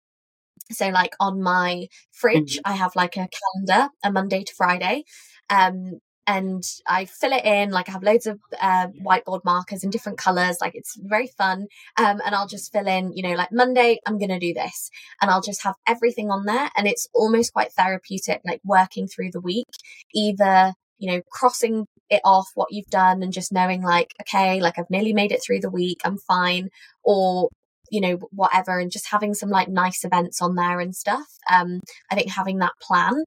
So, 0.71 0.89
like 0.89 1.13
on 1.19 1.41
my 1.41 1.87
fridge, 2.11 2.57
mm-hmm. 2.57 2.71
I 2.71 2.75
have 2.75 2.95
like 2.95 3.17
a 3.17 3.27
calendar, 3.65 3.89
a 4.03 4.11
Monday 4.11 4.43
to 4.43 4.53
Friday. 4.55 5.03
Um, 5.49 5.99
and 6.29 6.63
I 6.87 7.05
fill 7.05 7.33
it 7.33 7.43
in. 7.43 7.71
Like 7.71 7.89
I 7.89 7.93
have 7.93 8.03
loads 8.03 8.27
of 8.27 8.39
uh, 8.61 8.89
whiteboard 9.03 9.43
markers 9.43 9.83
in 9.83 9.89
different 9.89 10.19
colors. 10.19 10.57
Like 10.61 10.75
it's 10.75 10.95
very 11.01 11.25
fun. 11.25 11.65
Um, 11.97 12.21
and 12.23 12.35
I'll 12.35 12.47
just 12.47 12.71
fill 12.71 12.87
in, 12.87 13.13
you 13.13 13.23
know, 13.23 13.33
like 13.33 13.51
Monday, 13.51 13.97
I'm 14.05 14.19
going 14.19 14.29
to 14.29 14.37
do 14.37 14.53
this. 14.53 14.91
And 15.23 15.31
I'll 15.31 15.41
just 15.41 15.63
have 15.63 15.73
everything 15.87 16.29
on 16.29 16.45
there. 16.45 16.69
And 16.77 16.87
it's 16.87 17.07
almost 17.15 17.53
quite 17.53 17.71
therapeutic, 17.71 18.41
like 18.45 18.61
working 18.63 19.07
through 19.07 19.31
the 19.31 19.41
week, 19.41 19.69
either, 20.13 20.73
you 20.99 21.11
know, 21.11 21.21
crossing 21.31 21.87
it 22.09 22.21
off 22.25 22.49
what 22.55 22.71
you've 22.71 22.87
done 22.87 23.21
and 23.21 23.33
just 23.33 23.51
knowing 23.51 23.81
like, 23.81 24.13
okay, 24.21 24.59
like 24.61 24.79
I've 24.79 24.89
nearly 24.89 25.13
made 25.13 25.31
it 25.31 25.41
through 25.45 25.59
the 25.59 25.69
week. 25.69 26.01
I'm 26.03 26.17
fine. 26.17 26.69
Or, 27.03 27.49
you 27.91 28.01
know, 28.01 28.17
whatever, 28.31 28.79
and 28.79 28.91
just 28.91 29.09
having 29.09 29.33
some 29.33 29.49
like 29.49 29.67
nice 29.67 30.03
events 30.03 30.41
on 30.41 30.55
there 30.55 30.79
and 30.79 30.95
stuff. 30.95 31.27
Um, 31.51 31.81
I 32.11 32.15
think 32.15 32.31
having 32.31 32.59
that 32.59 32.73
plan 32.81 33.23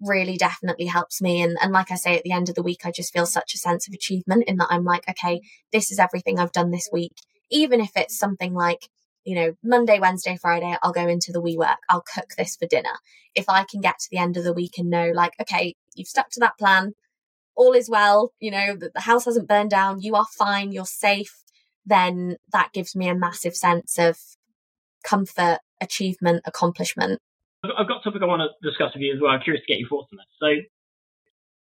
really 0.00 0.36
definitely 0.36 0.86
helps 0.86 1.20
me. 1.20 1.42
And, 1.42 1.56
and 1.60 1.72
like 1.72 1.90
I 1.90 1.96
say, 1.96 2.16
at 2.16 2.22
the 2.22 2.32
end 2.32 2.48
of 2.48 2.54
the 2.54 2.62
week, 2.62 2.82
I 2.84 2.90
just 2.90 3.12
feel 3.12 3.26
such 3.26 3.54
a 3.54 3.58
sense 3.58 3.88
of 3.88 3.94
achievement 3.94 4.44
in 4.46 4.56
that 4.58 4.68
I'm 4.70 4.84
like, 4.84 5.08
okay, 5.08 5.40
this 5.72 5.90
is 5.90 5.98
everything 5.98 6.38
I've 6.38 6.52
done 6.52 6.70
this 6.70 6.88
week. 6.92 7.12
Even 7.50 7.80
if 7.80 7.90
it's 7.96 8.18
something 8.18 8.54
like, 8.54 8.88
you 9.24 9.34
know, 9.34 9.52
Monday, 9.62 9.98
Wednesday, 9.98 10.38
Friday, 10.40 10.76
I'll 10.82 10.92
go 10.92 11.08
into 11.08 11.32
the 11.32 11.42
WeWork. 11.42 11.76
I'll 11.88 12.04
cook 12.14 12.30
this 12.36 12.56
for 12.56 12.66
dinner. 12.66 12.96
If 13.34 13.48
I 13.48 13.64
can 13.68 13.80
get 13.80 13.98
to 13.98 14.08
the 14.10 14.18
end 14.18 14.36
of 14.36 14.44
the 14.44 14.54
week 14.54 14.78
and 14.78 14.88
know, 14.88 15.10
like, 15.14 15.32
okay, 15.40 15.74
you've 15.94 16.08
stuck 16.08 16.30
to 16.30 16.40
that 16.40 16.56
plan, 16.58 16.92
all 17.58 17.72
is 17.72 17.90
well, 17.90 18.32
you 18.38 18.50
know, 18.50 18.76
the, 18.76 18.90
the 18.94 19.00
house 19.00 19.24
hasn't 19.24 19.48
burned 19.48 19.70
down, 19.70 20.00
you 20.00 20.14
are 20.14 20.26
fine, 20.38 20.70
you're 20.70 20.86
safe, 20.86 21.42
then 21.84 22.36
that 22.52 22.72
gives 22.72 22.94
me 22.94 23.08
a 23.08 23.14
massive 23.14 23.56
sense 23.56 23.98
of 23.98 24.16
comfort, 25.02 25.58
achievement, 25.80 26.42
accomplishment. 26.46 27.20
I've 27.64 27.88
got 27.88 28.00
a 28.00 28.04
topic 28.04 28.22
I 28.22 28.26
want 28.26 28.42
to 28.42 28.68
discuss 28.68 28.94
with 28.94 29.02
you 29.02 29.12
as 29.14 29.20
well. 29.20 29.32
I'm 29.32 29.40
curious 29.40 29.64
to 29.66 29.72
get 29.72 29.80
your 29.80 29.88
thoughts 29.88 30.08
on 30.12 30.18
this. 30.18 30.26
So, 30.38 30.48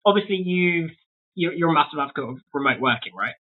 obviously, 0.05 0.37
you 0.37 0.91
you're, 1.35 1.55
you're 1.55 1.71
a 1.71 1.75
massive 1.75 1.99
advocate 1.99 2.25
of 2.25 2.37
remote 2.53 2.81
working, 2.81 3.15
right? 3.15 3.35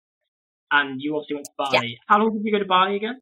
And 0.71 1.01
you 1.01 1.17
obviously 1.17 1.35
went 1.35 1.47
to 1.47 1.53
Bali. 1.59 1.89
Yeah. 1.89 1.97
How 2.07 2.19
long 2.19 2.33
did 2.33 2.45
you 2.45 2.53
go 2.53 2.61
to 2.61 2.65
Bali 2.65 2.97
again? 2.97 3.21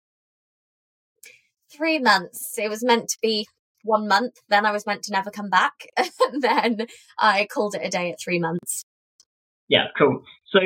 Three 1.75 1.99
months. 1.99 2.59
It 2.59 2.69
was 2.69 2.85
meant 2.85 3.09
to 3.09 3.19
be 3.23 3.47
one 3.83 4.07
month. 4.07 4.35
Then 4.49 4.67
I 4.67 4.73
was 4.73 4.87
meant 4.87 5.03
to 5.05 5.13
never 5.13 5.31
come 5.31 5.49
back. 5.49 5.87
and 5.97 6.43
then 6.43 6.87
I 7.19 7.47
called 7.53 7.75
it 7.75 7.83
a 7.83 7.89
day 7.89 8.11
at 8.11 8.21
three 8.21 8.39
months. 8.39 8.85
Yeah, 9.69 9.87
cool. 9.97 10.23
So, 10.51 10.61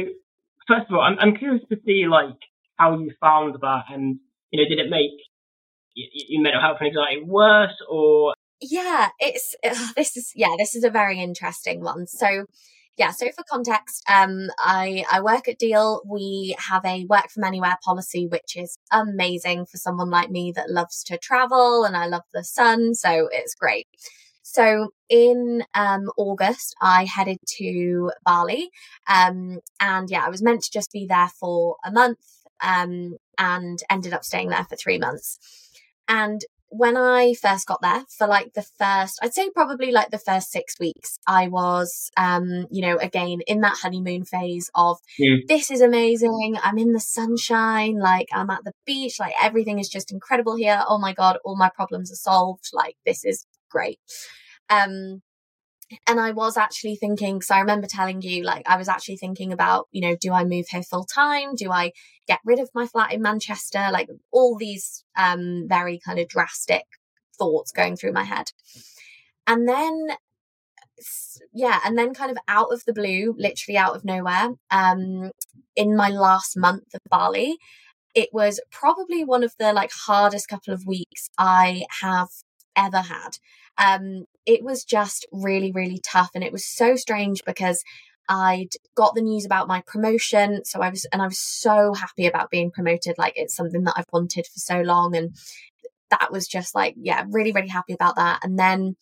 first 0.66 0.86
of 0.88 0.94
all, 0.94 1.00
I'm, 1.00 1.18
I'm 1.18 1.36
curious 1.36 1.62
to 1.70 1.76
see 1.84 2.06
like 2.06 2.38
how 2.76 2.98
you 2.98 3.12
found 3.20 3.54
that, 3.60 3.84
and 3.90 4.18
you 4.50 4.62
know, 4.62 4.68
did 4.68 4.84
it 4.84 4.90
make 4.90 5.12
your 5.94 6.42
mental 6.42 6.60
health 6.60 6.78
and 6.80 6.88
anxiety 6.88 7.22
worse, 7.24 7.76
or 7.88 8.34
yeah, 8.60 9.08
it's 9.18 9.54
this 9.96 10.16
is 10.16 10.32
yeah, 10.34 10.54
this 10.58 10.74
is 10.74 10.84
a 10.84 10.90
very 10.90 11.20
interesting 11.20 11.82
one. 11.82 12.06
So 12.06 12.46
yeah, 12.96 13.10
so 13.10 13.26
for 13.36 13.44
context, 13.50 14.02
um, 14.10 14.48
I 14.58 15.04
I 15.12 15.20
work 15.20 15.48
at 15.48 15.58
Deel. 15.58 16.00
We 16.06 16.56
have 16.58 16.84
a 16.84 17.04
work 17.04 17.30
from 17.30 17.44
anywhere 17.44 17.76
policy, 17.84 18.26
which 18.26 18.56
is 18.56 18.78
amazing 18.90 19.66
for 19.66 19.76
someone 19.76 20.10
like 20.10 20.30
me 20.30 20.52
that 20.56 20.70
loves 20.70 21.02
to 21.04 21.18
travel 21.18 21.84
and 21.84 21.96
I 21.96 22.06
love 22.06 22.22
the 22.32 22.42
sun. 22.42 22.94
So 22.94 23.28
it's 23.30 23.54
great. 23.54 23.86
So 24.56 24.88
in 25.10 25.64
um, 25.74 26.10
August, 26.16 26.74
I 26.80 27.04
headed 27.04 27.36
to 27.58 28.10
Bali, 28.24 28.70
um, 29.06 29.60
and 29.80 30.08
yeah, 30.10 30.24
I 30.24 30.30
was 30.30 30.42
meant 30.42 30.62
to 30.62 30.70
just 30.72 30.90
be 30.92 31.06
there 31.06 31.28
for 31.38 31.76
a 31.84 31.92
month, 31.92 32.20
um, 32.62 33.18
and 33.36 33.78
ended 33.90 34.14
up 34.14 34.24
staying 34.24 34.48
there 34.48 34.64
for 34.64 34.76
three 34.76 34.98
months. 34.98 35.38
And 36.08 36.40
when 36.68 36.96
I 36.96 37.34
first 37.34 37.66
got 37.66 37.82
there 37.82 38.04
for 38.08 38.26
like 38.26 38.54
the 38.54 38.64
first, 38.78 39.18
I'd 39.22 39.34
say 39.34 39.50
probably 39.50 39.92
like 39.92 40.08
the 40.10 40.18
first 40.18 40.50
six 40.50 40.80
weeks, 40.80 41.18
I 41.26 41.48
was, 41.48 42.10
um, 42.16 42.66
you 42.70 42.80
know, 42.80 42.96
again 42.96 43.40
in 43.46 43.60
that 43.60 43.76
honeymoon 43.82 44.24
phase 44.24 44.70
of 44.74 44.96
Mm. 45.20 45.46
this 45.48 45.70
is 45.70 45.82
amazing. 45.82 46.56
I'm 46.62 46.78
in 46.78 46.92
the 46.92 47.00
sunshine. 47.00 47.98
Like 47.98 48.28
I'm 48.32 48.48
at 48.48 48.64
the 48.64 48.72
beach. 48.86 49.20
Like 49.20 49.34
everything 49.40 49.78
is 49.78 49.90
just 49.90 50.10
incredible 50.10 50.56
here. 50.56 50.82
Oh 50.88 50.98
my 50.98 51.12
God. 51.12 51.36
All 51.44 51.56
my 51.56 51.68
problems 51.68 52.10
are 52.10 52.16
solved. 52.30 52.70
Like 52.72 52.96
this 53.04 53.22
is 53.22 53.46
great. 53.70 53.98
Um, 54.70 55.22
and 56.08 56.18
I 56.18 56.32
was 56.32 56.56
actually 56.56 56.96
thinking, 56.96 57.40
so 57.40 57.54
I 57.54 57.60
remember 57.60 57.86
telling 57.86 58.20
you, 58.20 58.42
like, 58.42 58.68
I 58.68 58.76
was 58.76 58.88
actually 58.88 59.18
thinking 59.18 59.52
about, 59.52 59.86
you 59.92 60.00
know, 60.00 60.16
do 60.20 60.32
I 60.32 60.44
move 60.44 60.66
here 60.68 60.82
full 60.82 61.04
time? 61.04 61.54
Do 61.54 61.70
I 61.70 61.92
get 62.26 62.40
rid 62.44 62.58
of 62.58 62.70
my 62.74 62.86
flat 62.86 63.12
in 63.12 63.22
Manchester? 63.22 63.88
Like, 63.92 64.08
all 64.32 64.56
these 64.58 65.04
um, 65.16 65.66
very 65.68 66.00
kind 66.04 66.18
of 66.18 66.28
drastic 66.28 66.82
thoughts 67.38 67.70
going 67.70 67.96
through 67.96 68.12
my 68.12 68.24
head. 68.24 68.50
And 69.46 69.68
then, 69.68 70.08
yeah, 71.52 71.78
and 71.84 71.96
then 71.96 72.14
kind 72.14 72.32
of 72.32 72.38
out 72.48 72.72
of 72.72 72.82
the 72.84 72.92
blue, 72.92 73.34
literally 73.38 73.78
out 73.78 73.94
of 73.94 74.04
nowhere, 74.04 74.48
um, 74.72 75.30
in 75.76 75.94
my 75.94 76.08
last 76.08 76.56
month 76.56 76.94
of 76.94 77.00
Bali, 77.08 77.58
it 78.14 78.30
was 78.32 78.60
probably 78.72 79.22
one 79.22 79.44
of 79.44 79.54
the 79.58 79.72
like 79.72 79.92
hardest 79.92 80.48
couple 80.48 80.72
of 80.72 80.86
weeks 80.86 81.28
I 81.38 81.84
have 82.00 82.28
ever 82.74 83.02
had. 83.02 83.36
Um, 83.78 84.24
it 84.46 84.62
was 84.64 84.84
just 84.84 85.26
really, 85.32 85.72
really 85.72 86.00
tough. 86.04 86.30
And 86.34 86.44
it 86.44 86.52
was 86.52 86.64
so 86.64 86.96
strange 86.96 87.42
because 87.44 87.82
I'd 88.28 88.70
got 88.96 89.14
the 89.14 89.22
news 89.22 89.44
about 89.44 89.68
my 89.68 89.82
promotion. 89.86 90.64
So 90.64 90.80
I 90.80 90.88
was, 90.88 91.04
and 91.12 91.20
I 91.20 91.26
was 91.26 91.38
so 91.38 91.94
happy 91.94 92.26
about 92.26 92.50
being 92.50 92.70
promoted. 92.70 93.16
Like 93.18 93.34
it's 93.36 93.54
something 93.54 93.84
that 93.84 93.94
I've 93.96 94.06
wanted 94.12 94.46
for 94.46 94.58
so 94.58 94.80
long. 94.80 95.14
And 95.16 95.36
that 96.10 96.32
was 96.32 96.46
just 96.46 96.74
like, 96.74 96.94
yeah, 96.96 97.24
really, 97.30 97.52
really 97.52 97.68
happy 97.68 97.92
about 97.92 98.16
that. 98.16 98.40
And 98.42 98.58
then 98.58 98.96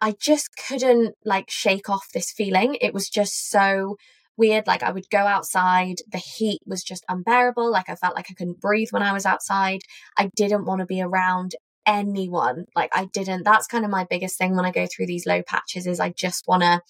I 0.00 0.14
just 0.18 0.50
couldn't 0.68 1.14
like 1.24 1.50
shake 1.50 1.88
off 1.88 2.08
this 2.12 2.32
feeling. 2.32 2.76
It 2.80 2.92
was 2.92 3.08
just 3.08 3.50
so 3.50 3.96
weird. 4.36 4.66
Like 4.66 4.82
I 4.82 4.92
would 4.92 5.08
go 5.10 5.18
outside, 5.18 5.96
the 6.10 6.18
heat 6.18 6.60
was 6.66 6.82
just 6.82 7.04
unbearable. 7.08 7.70
Like 7.70 7.88
I 7.88 7.94
felt 7.94 8.14
like 8.14 8.26
I 8.30 8.34
couldn't 8.34 8.60
breathe 8.60 8.88
when 8.90 9.02
I 9.02 9.12
was 9.12 9.26
outside. 9.26 9.80
I 10.18 10.30
didn't 10.36 10.66
want 10.66 10.80
to 10.80 10.86
be 10.86 11.00
around 11.00 11.54
anyone. 11.86 12.66
Like 12.74 12.90
I 12.94 13.06
didn't. 13.06 13.44
That's 13.44 13.66
kind 13.66 13.84
of 13.84 13.90
my 13.90 14.04
biggest 14.08 14.36
thing 14.38 14.56
when 14.56 14.64
I 14.64 14.72
go 14.72 14.86
through 14.86 15.06
these 15.06 15.26
low 15.26 15.42
patches 15.42 15.86
is 15.86 16.00
I 16.00 16.10
just 16.10 16.46
want 16.46 16.62
to 16.62 16.80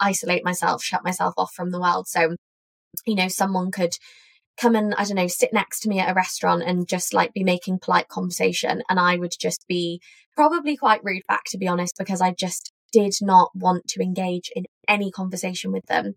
isolate 0.00 0.44
myself, 0.44 0.82
shut 0.82 1.04
myself 1.04 1.34
off 1.36 1.52
from 1.54 1.70
the 1.70 1.80
world. 1.80 2.06
So, 2.08 2.36
you 3.06 3.14
know, 3.14 3.28
someone 3.28 3.70
could 3.70 3.94
come 4.56 4.76
and 4.76 4.94
I 4.94 5.04
don't 5.04 5.16
know, 5.16 5.26
sit 5.26 5.52
next 5.52 5.80
to 5.80 5.88
me 5.88 5.98
at 5.98 6.10
a 6.10 6.14
restaurant 6.14 6.62
and 6.62 6.88
just 6.88 7.12
like 7.12 7.32
be 7.32 7.44
making 7.44 7.80
polite 7.80 8.08
conversation 8.08 8.82
and 8.88 9.00
I 9.00 9.16
would 9.16 9.32
just 9.38 9.66
be 9.68 10.00
probably 10.36 10.76
quite 10.76 11.02
rude 11.02 11.22
back 11.26 11.42
to 11.48 11.58
be 11.58 11.66
honest 11.66 11.96
because 11.98 12.20
I 12.20 12.32
just 12.32 12.72
did 12.92 13.14
not 13.20 13.50
want 13.54 13.88
to 13.88 14.02
engage 14.02 14.50
in 14.54 14.66
any 14.86 15.10
conversation 15.10 15.72
with 15.72 15.86
them. 15.86 16.14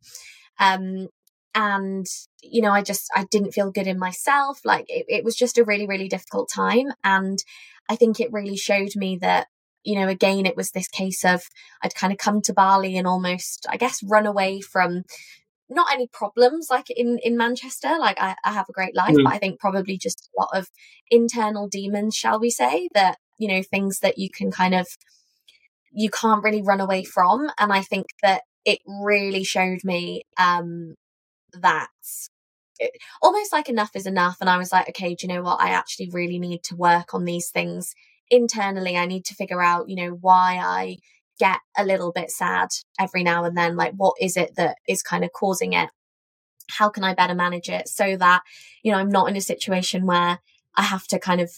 Um 0.60 1.08
and 1.56 2.06
you 2.44 2.62
know 2.62 2.72
i 2.72 2.82
just 2.82 3.10
i 3.16 3.26
didn't 3.32 3.52
feel 3.52 3.72
good 3.72 3.88
in 3.88 3.98
myself 4.00 4.60
like 4.66 4.86
it, 4.90 5.06
it 5.08 5.24
was 5.24 5.36
just 5.36 5.58
a 5.58 5.64
really 5.64 5.88
really 5.88 6.08
difficult 6.08 6.50
time 6.54 6.88
and 7.04 7.40
i 7.90 7.96
think 7.96 8.20
it 8.20 8.32
really 8.32 8.58
showed 8.58 8.96
me 8.96 9.18
that 9.20 9.48
you 9.84 10.00
know 10.00 10.08
again 10.08 10.46
it 10.46 10.56
was 10.58 10.72
this 10.72 10.88
case 10.88 11.24
of 11.26 11.44
i'd 11.84 11.96
kind 11.96 12.12
of 12.14 12.20
come 12.20 12.42
to 12.42 12.54
bali 12.54 12.98
and 12.98 13.08
almost 13.08 13.66
i 13.70 13.78
guess 13.78 14.04
run 14.04 14.26
away 14.26 14.60
from 14.62 15.04
not 15.70 15.92
any 15.94 16.08
problems 16.08 16.68
like 16.70 16.90
in 16.90 17.18
in 17.24 17.36
manchester 17.38 17.98
like 18.00 18.18
i, 18.20 18.36
I 18.46 18.54
have 18.54 18.68
a 18.70 18.74
great 18.74 18.96
life 18.96 19.16
Mm. 19.16 19.24
but 19.24 19.34
i 19.34 19.38
think 19.38 19.60
probably 19.60 19.98
just 19.98 20.30
a 20.38 20.40
lot 20.42 20.50
of 20.54 20.68
internal 21.10 21.68
demons 21.68 22.16
shall 22.16 22.40
we 22.40 22.50
say 22.50 22.90
that 22.94 23.18
you 23.38 23.48
know 23.48 23.62
things 23.64 24.00
that 24.00 24.18
you 24.18 24.30
can 24.30 24.52
kind 24.52 24.76
of 24.76 24.88
you 25.92 26.10
can't 26.10 26.44
really 26.44 26.62
run 26.62 26.82
away 26.82 27.04
from 27.04 27.50
and 27.58 27.72
i 27.74 27.82
think 27.82 28.08
that 28.22 28.42
it 28.66 28.80
really 28.86 29.44
showed 29.44 29.80
me 29.84 30.24
um 30.38 30.96
that 31.54 31.90
it, 32.80 32.92
eh, 32.94 32.98
almost 33.22 33.52
like 33.52 33.70
enough 33.70 33.92
is 33.96 34.06
enough. 34.06 34.38
And 34.42 34.50
i 34.50 34.58
was 34.58 34.72
like 34.72 34.90
okay 34.90 35.16
do 35.16 35.28
you 35.28 35.34
know 35.34 35.42
what? 35.42 35.62
I 35.62 35.70
actually 35.70 36.10
really 36.12 36.40
need 36.40 36.64
to 36.64 36.76
work 36.76 37.14
on 37.14 37.26
these 37.26 37.50
things 37.50 37.94
internally. 38.30 38.98
I 38.98 39.06
need 39.06 39.26
to 39.26 39.36
figure 39.36 39.62
out 39.62 39.90
you 39.90 39.96
know 39.96 40.18
why 40.22 40.60
i 40.62 40.98
get 41.40 41.60
a 41.78 41.86
little 41.86 42.12
bit 42.12 42.32
sad 42.32 42.70
every 43.00 43.24
now 43.24 43.44
and 43.44 43.56
then. 43.58 43.76
Like 43.76 43.94
what 43.96 44.16
is 44.20 44.38
it 44.38 44.56
that 44.58 44.78
is 44.88 45.04
kind 45.04 45.24
of 45.24 45.32
causing 45.32 45.74
it? 45.74 45.90
How 46.72 46.90
can 46.90 47.04
i 47.04 47.14
better 47.14 47.36
manage 47.36 47.70
it 47.70 47.88
so 47.88 48.18
that 48.18 48.42
you 48.84 48.92
know 48.92 48.98
i'm 48.98 49.10
not 49.10 49.30
in 49.30 49.38
a 49.38 49.42
situation 49.42 50.06
where 50.06 50.40
i 50.76 50.82
have 50.82 51.08
to 51.08 51.18
kind 51.18 51.40
of 51.40 51.50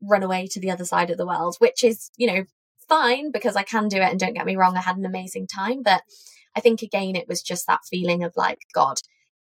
run 0.00 0.22
away 0.22 0.46
to 0.50 0.60
the 0.60 0.70
other 0.70 0.84
side 0.84 1.10
of 1.10 1.18
the 1.18 1.26
world 1.26 1.56
which 1.58 1.84
is 1.84 2.10
you 2.16 2.26
know 2.26 2.44
fine 2.88 3.30
because 3.30 3.56
i 3.56 3.62
can 3.62 3.88
do 3.88 3.98
it 3.98 4.10
and 4.10 4.18
don't 4.18 4.34
get 4.34 4.46
me 4.46 4.56
wrong 4.56 4.76
i 4.76 4.80
had 4.80 4.96
an 4.96 5.04
amazing 5.06 5.46
time. 5.46 5.82
But 5.82 6.02
i 6.56 6.60
think 6.60 6.80
again 6.82 7.16
it 7.16 7.28
was 7.28 7.42
just 7.42 7.66
that 7.66 7.80
feeling 7.90 8.22
of 8.24 8.32
like 8.36 8.60
god 8.74 8.96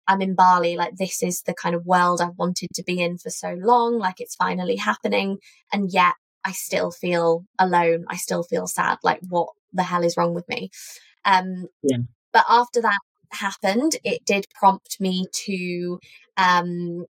i'm 0.08 0.22
in 0.22 0.36
bali 0.36 0.76
like 0.76 0.96
this 0.96 1.22
is 1.24 1.42
the 1.44 1.54
kind 1.54 1.76
of 1.76 1.86
world 1.86 2.22
i've 2.22 2.38
wanted 2.38 2.68
to 2.74 2.84
be 2.84 3.02
in 3.02 3.18
for 3.18 3.30
so 3.30 3.56
long 3.60 3.98
like 3.98 4.20
it's 4.20 4.36
finally 4.36 4.76
happening 4.76 5.38
and 5.72 5.92
yet 5.92 6.14
i 6.46 6.52
still 6.52 6.92
feel 6.92 7.46
alone 7.60 8.06
i 8.10 8.16
still 8.16 8.44
feel 8.44 8.68
sad 8.68 8.98
like 9.04 9.20
what 9.30 9.50
the 9.74 9.84
hell 9.84 10.04
is 10.04 10.18
wrong 10.18 10.34
with 10.34 10.48
me 10.50 10.70
um 11.26 11.68
Yeah. 11.84 11.98
but 12.34 12.46
after 12.50 12.82
that 12.82 13.00
happened 13.32 13.94
it 14.04 14.26
did 14.26 14.46
prompt 14.60 15.00
me 15.00 15.26
to 15.46 16.00
um 16.38 17.06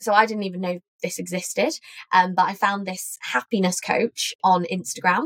so 0.00 0.12
I 0.12 0.26
didn't 0.26 0.44
even 0.44 0.60
know 0.60 0.78
this 1.02 1.18
existed. 1.18 1.72
Um, 2.12 2.34
but 2.34 2.46
I 2.46 2.54
found 2.54 2.86
this 2.86 3.18
happiness 3.20 3.80
coach 3.80 4.34
on 4.42 4.64
Instagram, 4.64 5.24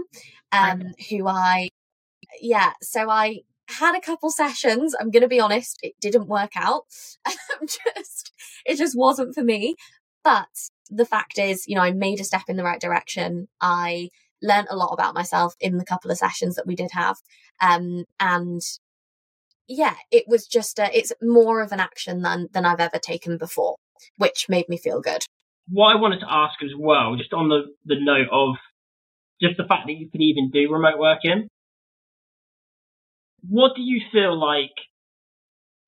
um, 0.52 0.92
who 1.10 1.26
I, 1.26 1.68
yeah, 2.40 2.72
so 2.82 3.10
I 3.10 3.40
had 3.68 3.96
a 3.96 4.00
couple 4.00 4.30
sessions. 4.30 4.94
I'm 4.98 5.10
going 5.10 5.22
to 5.22 5.28
be 5.28 5.40
honest, 5.40 5.78
it 5.82 5.94
didn't 6.00 6.28
work 6.28 6.52
out. 6.56 6.82
just, 7.62 8.32
it 8.66 8.76
just 8.76 8.96
wasn't 8.96 9.34
for 9.34 9.42
me. 9.42 9.76
But 10.22 10.48
the 10.90 11.04
fact 11.04 11.38
is, 11.38 11.66
you 11.66 11.74
know, 11.74 11.82
I 11.82 11.92
made 11.92 12.20
a 12.20 12.24
step 12.24 12.44
in 12.48 12.56
the 12.56 12.64
right 12.64 12.80
direction. 12.80 13.48
I 13.60 14.10
learned 14.42 14.68
a 14.70 14.76
lot 14.76 14.92
about 14.92 15.14
myself 15.14 15.54
in 15.60 15.78
the 15.78 15.84
couple 15.84 16.10
of 16.10 16.18
sessions 16.18 16.56
that 16.56 16.66
we 16.66 16.74
did 16.74 16.90
have. 16.92 17.16
Um, 17.60 18.04
and 18.20 18.60
yeah, 19.66 19.94
it 20.10 20.24
was 20.26 20.46
just 20.46 20.78
a, 20.78 20.96
it's 20.96 21.12
more 21.22 21.62
of 21.62 21.72
an 21.72 21.80
action 21.80 22.22
than 22.22 22.48
than 22.52 22.66
I've 22.66 22.80
ever 22.80 22.98
taken 22.98 23.38
before, 23.38 23.76
which 24.16 24.46
made 24.48 24.68
me 24.68 24.76
feel 24.76 25.00
good. 25.00 25.22
What 25.68 25.96
I 25.96 26.00
wanted 26.00 26.20
to 26.20 26.30
ask 26.30 26.62
as 26.62 26.72
well, 26.78 27.16
just 27.16 27.32
on 27.32 27.48
the, 27.48 27.62
the 27.86 27.96
note 27.98 28.28
of 28.30 28.56
just 29.40 29.56
the 29.56 29.64
fact 29.64 29.86
that 29.86 29.94
you 29.94 30.10
could 30.10 30.20
even 30.20 30.50
do 30.50 30.70
remote 30.70 30.98
working, 30.98 31.48
what 33.48 33.72
do 33.76 33.82
you 33.82 34.00
feel 34.12 34.38
like 34.38 34.72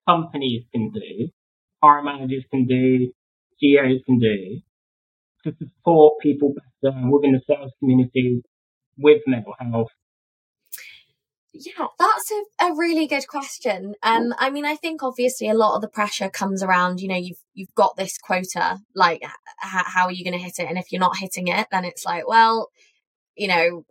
companies 0.09 0.65
can 0.73 0.91
do, 0.91 1.29
hiring 1.83 2.05
managers 2.05 2.45
can 2.51 2.67
do, 2.67 3.13
CEOs 3.61 4.03
can 4.07 4.19
do 4.19 4.61
to 5.45 5.57
support 5.59 6.15
people 6.21 6.53
better 6.83 6.97
within 7.11 7.33
the 7.33 7.41
sales 7.47 7.73
community 7.79 8.43
with 8.99 9.23
mental 9.27 9.55
health? 9.59 9.89
Yeah, 11.53 11.87
that's 11.99 12.31
a, 12.31 12.67
a 12.67 12.77
really 12.77 13.07
good 13.07 13.27
question. 13.29 13.95
Um, 14.03 14.35
I 14.39 14.51
mean, 14.51 14.67
I 14.67 14.77
think 14.77 15.03
obviously 15.03 15.49
a 15.49 15.55
lot 15.55 15.77
of 15.77 15.81
the 15.81 15.89
pressure 15.89 16.29
comes 16.29 16.63
around. 16.63 17.01
You 17.01 17.09
know, 17.09 17.17
you've 17.17 17.39
you've 17.55 17.75
got 17.75 17.97
this 17.97 18.19
quota. 18.19 18.81
Like, 18.95 19.23
h- 19.23 19.31
how 19.63 20.05
are 20.05 20.13
you 20.13 20.23
going 20.23 20.39
to 20.39 20.45
hit 20.45 20.59
it? 20.59 20.69
And 20.69 20.77
if 20.77 20.93
you're 20.93 21.01
not 21.01 21.17
hitting 21.17 21.49
it, 21.49 21.69
then 21.71 21.87
it's 21.87 22.05
like, 22.05 22.29
well, 22.29 22.71
you 23.37 23.49
know, 23.49 23.87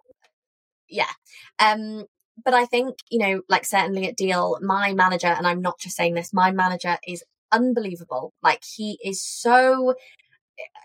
yeah. 0.89 1.10
Um, 1.58 2.06
but 2.43 2.54
I 2.54 2.65
think 2.65 2.98
you 3.10 3.19
know, 3.19 3.41
like 3.50 3.65
certainly 3.65 4.08
at 4.08 4.17
Deel, 4.17 4.58
my 4.62 4.93
manager, 4.93 5.28
and 5.28 5.48
I'm 5.48 5.62
not 5.62 5.80
just 5.80 5.95
saying 5.95 6.13
this, 6.13 6.34
my 6.34 6.52
manager 6.52 6.98
is 7.08 7.24
unbelievable. 7.52 8.34
Like, 8.41 8.63
he 8.63 8.98
is 9.04 9.24
so. 9.24 9.95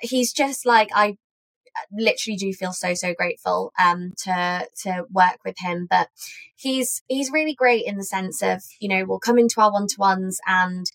He's 0.00 0.32
just 0.32 0.66
like 0.66 0.90
I 0.94 1.16
literally 1.92 2.36
do 2.36 2.52
feel 2.52 2.72
so 2.72 2.94
so 2.94 3.14
grateful 3.14 3.72
um 3.78 4.12
to 4.16 4.66
to 4.76 5.04
work 5.10 5.38
with 5.44 5.56
him 5.58 5.86
but 5.88 6.08
he's 6.56 7.02
he's 7.06 7.30
really 7.30 7.54
great 7.54 7.84
in 7.86 7.96
the 7.96 8.04
sense 8.04 8.42
of 8.42 8.62
you 8.80 8.88
know 8.88 9.04
we'll 9.04 9.18
come 9.18 9.38
into 9.38 9.60
our 9.60 9.72
one-to-ones 9.72 10.40
and 10.46 10.86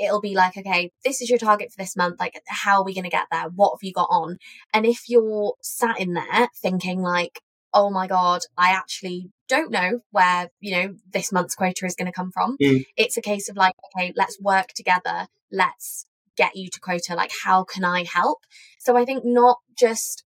it'll 0.00 0.20
be 0.20 0.34
like 0.34 0.56
okay 0.56 0.90
this 1.04 1.20
is 1.20 1.28
your 1.28 1.38
target 1.38 1.70
for 1.70 1.76
this 1.76 1.96
month 1.96 2.18
like 2.18 2.40
how 2.46 2.78
are 2.78 2.84
we 2.84 2.94
going 2.94 3.04
to 3.04 3.10
get 3.10 3.26
there 3.30 3.48
what 3.54 3.72
have 3.74 3.82
you 3.82 3.92
got 3.92 4.08
on 4.10 4.38
and 4.72 4.86
if 4.86 5.08
you're 5.08 5.54
sat 5.60 6.00
in 6.00 6.14
there 6.14 6.48
thinking 6.56 7.00
like 7.00 7.40
oh 7.74 7.90
my 7.90 8.06
god 8.06 8.40
i 8.56 8.70
actually 8.70 9.30
don't 9.48 9.70
know 9.70 10.00
where 10.10 10.48
you 10.60 10.72
know 10.74 10.94
this 11.12 11.32
month's 11.32 11.54
quota 11.54 11.84
is 11.86 11.94
going 11.94 12.06
to 12.06 12.12
come 12.12 12.30
from 12.30 12.56
Mm. 12.60 12.84
it's 12.96 13.16
a 13.16 13.22
case 13.22 13.48
of 13.48 13.56
like 13.56 13.74
okay 13.86 14.12
let's 14.16 14.40
work 14.40 14.68
together 14.74 15.26
let's 15.50 16.06
get 16.36 16.56
you 16.56 16.68
to 16.70 16.80
quota 16.80 17.14
like 17.14 17.32
how 17.44 17.64
can 17.64 17.84
i 17.84 18.04
help 18.04 18.38
so 18.78 18.96
i 18.96 19.04
think 19.04 19.22
not 19.24 19.58
just 19.78 20.24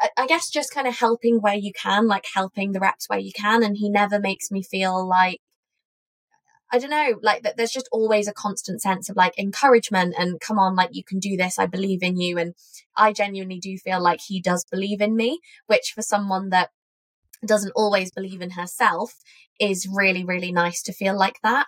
I- 0.00 0.10
I 0.16 0.26
guess 0.26 0.50
just 0.50 0.72
kind 0.74 0.88
of 0.88 0.98
helping 0.98 1.40
where 1.40 1.54
you 1.54 1.72
can, 1.72 2.08
like 2.08 2.26
helping 2.34 2.72
the 2.72 2.80
reps 2.80 3.08
where 3.08 3.20
you 3.20 3.30
can. 3.32 3.62
And 3.62 3.76
he 3.76 3.88
never 3.88 4.18
makes 4.18 4.50
me 4.50 4.60
feel 4.60 5.06
like 5.08 5.38
I 6.72 6.78
don't 6.78 6.90
know, 6.90 7.18
like 7.22 7.42
that 7.42 7.56
there's 7.56 7.70
just 7.70 7.88
always 7.92 8.26
a 8.26 8.32
constant 8.32 8.82
sense 8.82 9.08
of 9.08 9.16
like 9.16 9.38
encouragement 9.38 10.14
and 10.18 10.40
come 10.40 10.58
on, 10.58 10.74
like 10.74 10.90
you 10.92 11.04
can 11.04 11.18
do 11.18 11.36
this. 11.36 11.58
I 11.58 11.66
believe 11.66 12.02
in 12.02 12.16
you. 12.16 12.38
And 12.38 12.54
I 12.96 13.12
genuinely 13.12 13.60
do 13.60 13.76
feel 13.78 14.02
like 14.02 14.20
he 14.20 14.40
does 14.40 14.64
believe 14.70 15.00
in 15.00 15.14
me, 15.14 15.40
which 15.66 15.92
for 15.94 16.02
someone 16.02 16.50
that 16.50 16.70
doesn't 17.44 17.72
always 17.76 18.10
believe 18.10 18.40
in 18.40 18.50
herself 18.50 19.14
is 19.60 19.88
really, 19.90 20.24
really 20.24 20.52
nice 20.52 20.82
to 20.82 20.92
feel 20.92 21.16
like 21.16 21.38
that. 21.42 21.66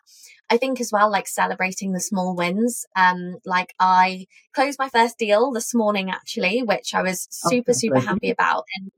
I 0.51 0.57
think 0.57 0.81
as 0.81 0.91
well, 0.93 1.11
like 1.11 1.29
celebrating 1.29 1.93
the 1.93 2.01
small 2.01 2.35
wins. 2.35 2.87
Um, 2.97 3.39
like 3.45 3.75
I 3.79 4.27
closed 4.55 4.79
my 4.79 4.89
first 4.89 5.19
deal 5.19 5.53
this 5.53 5.75
morning 5.75 6.11
actually, 6.11 6.63
which 6.63 6.95
I 6.95 7.03
was 7.03 7.29
super, 7.31 7.71
okay, 7.71 7.79
super 7.79 8.01
happy 8.01 8.31
about. 8.31 8.65
And 8.77 8.91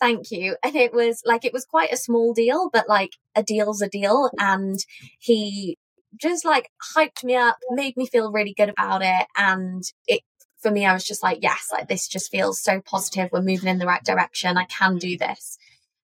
Thank 0.00 0.30
you. 0.30 0.56
And 0.62 0.76
it 0.76 0.92
was 0.92 1.22
like, 1.24 1.44
it 1.44 1.52
was 1.52 1.64
quite 1.64 1.92
a 1.92 1.96
small 1.96 2.32
deal, 2.32 2.70
but 2.72 2.88
like 2.88 3.12
a 3.34 3.42
deal's 3.42 3.82
a 3.82 3.88
deal. 3.88 4.30
And 4.38 4.78
he 5.18 5.76
just 6.16 6.44
like 6.44 6.70
hyped 6.96 7.24
me 7.24 7.36
up, 7.36 7.56
made 7.70 7.96
me 7.96 8.06
feel 8.06 8.32
really 8.32 8.54
good 8.54 8.68
about 8.70 9.02
it. 9.02 9.26
And 9.36 9.82
it, 10.06 10.22
for 10.60 10.70
me, 10.70 10.86
I 10.86 10.92
was 10.92 11.04
just 11.04 11.22
like, 11.22 11.38
yes, 11.42 11.68
like 11.72 11.88
this 11.88 12.08
just 12.08 12.30
feels 12.30 12.60
so 12.62 12.80
positive. 12.80 13.30
We're 13.32 13.42
moving 13.42 13.68
in 13.68 13.78
the 13.78 13.86
right 13.86 14.04
direction. 14.04 14.56
I 14.56 14.64
can 14.64 14.96
do 14.96 15.16
this. 15.16 15.58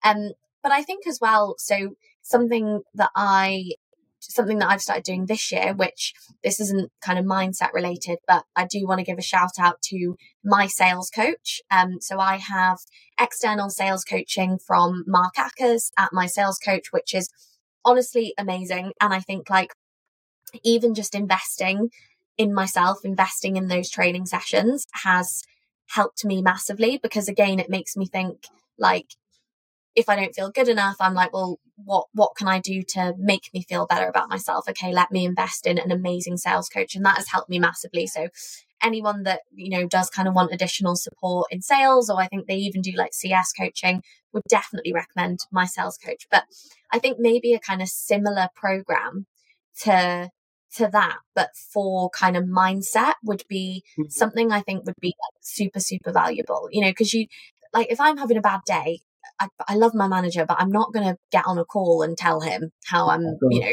Um, 0.05 0.33
but 0.63 0.73
I 0.73 0.83
think 0.83 1.07
as 1.07 1.19
well, 1.21 1.55
so 1.59 1.97
something 2.23 2.83
that 2.95 3.11
I 3.17 3.73
something 4.31 4.59
that 4.59 4.71
I've 4.71 4.83
started 4.83 5.05
doing 5.05 5.27
this 5.27 5.51
year, 5.51 5.75
which 5.75 6.15
this 6.43 6.61
isn't 6.61 6.91
kind 7.05 7.19
of 7.19 7.25
mindset 7.25 7.73
related, 7.73 8.19
but 8.27 8.45
I 8.55 8.67
do 8.67 8.87
want 8.87 8.99
to 9.01 9.05
give 9.05 9.19
a 9.19 9.23
shout 9.23 9.59
out 9.59 9.83
to 9.91 10.17
my 10.45 10.67
sales 10.67 11.11
coach. 11.11 11.61
Um, 11.71 12.01
so 12.01 12.19
I 12.21 12.37
have 12.37 12.79
external 13.21 13.71
sales 13.71 14.05
coaching 14.05 14.59
from 14.65 15.05
Mark 15.07 15.35
Ackers 15.37 15.91
at 15.99 16.13
my 16.13 16.27
sales 16.27 16.59
coach, 16.59 16.93
which 16.93 17.15
is 17.15 17.29
honestly 17.85 18.35
amazing. 18.39 18.93
And 19.01 19.13
I 19.13 19.21
think 19.21 19.51
like 19.51 19.75
even 20.63 20.95
just 20.95 21.15
investing 21.15 21.91
in 22.39 22.55
myself, 22.55 22.99
investing 23.05 23.57
in 23.57 23.69
those 23.69 23.91
training 23.91 24.27
sessions 24.27 24.87
has 25.05 25.43
helped 25.89 26.25
me 26.25 26.43
massively 26.43 26.99
because 27.03 27.29
again, 27.29 27.59
it 27.59 27.71
makes 27.71 27.97
me 27.97 28.07
think 28.07 28.47
like 28.79 29.15
if 29.95 30.09
I 30.09 30.17
don't 30.17 30.35
feel 30.35 30.51
good 30.51 30.69
enough, 30.69 30.97
I'm 31.01 31.15
like, 31.15 31.33
well, 31.33 31.59
what 31.85 32.07
what 32.13 32.37
can 32.37 32.49
I 32.49 32.61
do 32.61 32.83
to 32.91 33.15
make 33.19 33.51
me 33.53 33.63
feel 33.63 33.87
better 33.87 34.09
about 34.09 34.29
myself? 34.29 34.69
Okay, 34.69 34.93
let 34.93 35.11
me 35.11 35.25
invest 35.25 35.67
in 35.67 35.79
an 35.79 35.91
amazing 35.91 36.37
sales 36.37 36.69
coach, 36.69 36.95
and 36.95 37.05
that 37.05 37.17
has 37.17 37.29
helped 37.29 37.51
me 37.51 37.59
massively. 37.59 38.07
So 38.07 38.29
anyone 38.83 39.23
that 39.23 39.43
you 39.55 39.71
know 39.71 39.87
does 39.87 40.11
kind 40.11 40.29
of 40.29 40.35
want 40.35 40.53
additional 40.53 40.97
support 40.97 41.49
in 41.51 41.63
sales, 41.63 42.11
or 42.11 42.21
I 42.21 42.27
think 42.27 42.47
they 42.47 42.57
even 42.57 42.83
do 42.83 42.93
like 42.93 43.15
CS 43.15 43.53
coaching, 43.53 44.03
would 44.33 44.45
definitely 44.49 44.93
recommend 44.93 45.41
my 45.51 45.67
sales 45.67 45.99
coach. 45.99 46.27
But 46.31 46.45
I 46.93 46.99
think 46.99 47.19
maybe 47.19 47.55
a 47.55 47.61
kind 47.61 47.83
of 47.83 47.89
similar 47.89 48.49
program 48.55 49.27
to 49.83 50.31
to 50.77 50.89
that, 50.93 51.19
but 51.35 51.51
for 51.55 52.11
kind 52.11 52.37
of 52.37 52.45
mindset 52.45 53.15
would 53.23 53.45
be 53.49 53.85
mm-hmm. 53.99 54.09
something 54.09 54.53
I 54.53 54.61
think 54.61 54.85
would 54.87 55.01
be 55.01 55.09
like 55.09 55.43
super, 55.43 55.81
super 55.81 56.13
valuable, 56.13 56.69
you 56.71 56.81
know, 56.81 56.91
because 56.91 57.13
you, 57.13 57.27
like, 57.75 57.91
if 57.91 58.01
I'm 58.01 58.17
having 58.17 58.37
a 58.37 58.43
bad 58.43 58.61
day, 58.67 59.01
I, 59.41 59.49
I 59.69 59.75
love 59.75 59.95
my 59.95 60.09
manager, 60.09 60.45
but 60.47 60.61
I'm 60.61 60.71
not 60.71 60.93
going 60.93 61.07
to 61.07 61.17
get 61.31 61.47
on 61.47 61.59
a 61.59 61.65
call 61.65 62.03
and 62.03 62.17
tell 62.17 62.41
him 62.41 62.71
how 62.87 63.09
I'm, 63.09 63.23
you 63.51 63.61
know, 63.61 63.73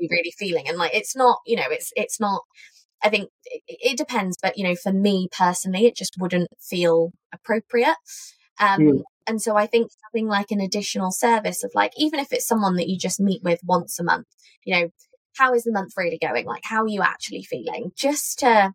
really 0.00 0.32
feeling. 0.38 0.68
And 0.68 0.78
like, 0.78 0.94
it's 0.94 1.16
not, 1.16 1.38
you 1.46 1.56
know, 1.56 1.66
it's, 1.68 1.92
it's 1.96 2.20
not, 2.20 2.42
I 3.02 3.08
think 3.08 3.30
it, 3.44 3.62
it 3.66 3.98
depends, 3.98 4.36
but 4.42 4.58
you 4.58 4.64
know, 4.64 4.74
for 4.74 4.92
me 4.92 5.28
personally, 5.30 5.86
it 5.86 5.96
just 5.96 6.16
wouldn't 6.18 6.50
feel 6.60 7.12
appropriate. 7.32 7.96
Um, 8.58 8.80
mm. 8.80 9.02
And 9.26 9.40
so 9.40 9.56
I 9.56 9.66
think 9.66 9.90
having 10.12 10.28
like 10.28 10.50
an 10.50 10.60
additional 10.60 11.12
service 11.12 11.62
of 11.64 11.70
like, 11.74 11.92
even 11.96 12.20
if 12.20 12.32
it's 12.32 12.46
someone 12.46 12.76
that 12.76 12.88
you 12.88 12.98
just 12.98 13.20
meet 13.20 13.42
with 13.42 13.60
once 13.64 13.98
a 13.98 14.04
month, 14.04 14.26
you 14.64 14.74
know, 14.74 14.88
how 15.36 15.54
is 15.54 15.62
the 15.62 15.72
month 15.72 15.92
really 15.96 16.18
going? 16.20 16.44
Like, 16.44 16.62
how 16.64 16.82
are 16.82 16.88
you 16.88 17.02
actually 17.02 17.42
feeling? 17.42 17.92
Just 17.96 18.40
to 18.40 18.72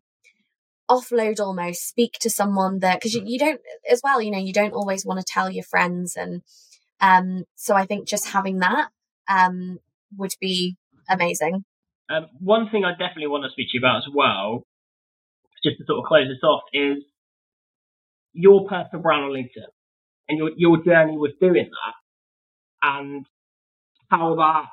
offload 0.89 1.39
almost 1.39 1.88
speak 1.88 2.13
to 2.21 2.30
someone 2.30 2.80
that 2.80 3.00
because 3.00 3.13
you, 3.13 3.24
you 3.26 3.39
don't 3.39 3.62
as 3.89 4.02
well 4.04 4.21
you 4.21 4.32
know 4.32 4.38
you 4.38 4.54
don't 4.54 4.74
always 4.74 5.06
want 5.06 5.19
to 5.19 5.26
tell 5.28 5.50
your 5.50 5.63
friends 5.63 6.15
and 6.15 6.41
um 7.02 7.43
so 7.56 7.76
i 7.76 7.86
think 7.86 8.08
just 8.08 8.28
having 8.28 8.60
that 8.60 8.89
um 9.28 9.80
would 10.17 10.34
be 10.39 10.78
amazing. 11.10 11.65
Um, 12.10 12.28
one 12.39 12.69
thing 12.69 12.86
i 12.86 12.91
definitely 12.91 13.28
want 13.28 13.43
to 13.45 13.50
speak 13.50 13.67
to 13.71 13.78
you 13.78 13.82
about 13.82 13.98
as 13.98 14.08
well 14.13 14.63
just 15.63 15.78
to 15.80 15.86
sort 15.86 16.00
of 16.00 16.06
close 16.06 16.28
this 16.28 16.43
off 16.43 16.62
is 16.71 16.98
your 18.34 18.67
personal 18.67 19.02
brand 19.02 19.24
on 19.24 19.32
linkedin 19.32 19.65
and 20.30 20.38
your 20.38 20.52
your 20.56 20.84
journey 20.84 21.17
with 21.17 21.39
doing 21.39 21.69
that 21.69 22.89
and 22.89 23.26
how 24.10 24.36
that 24.36 24.65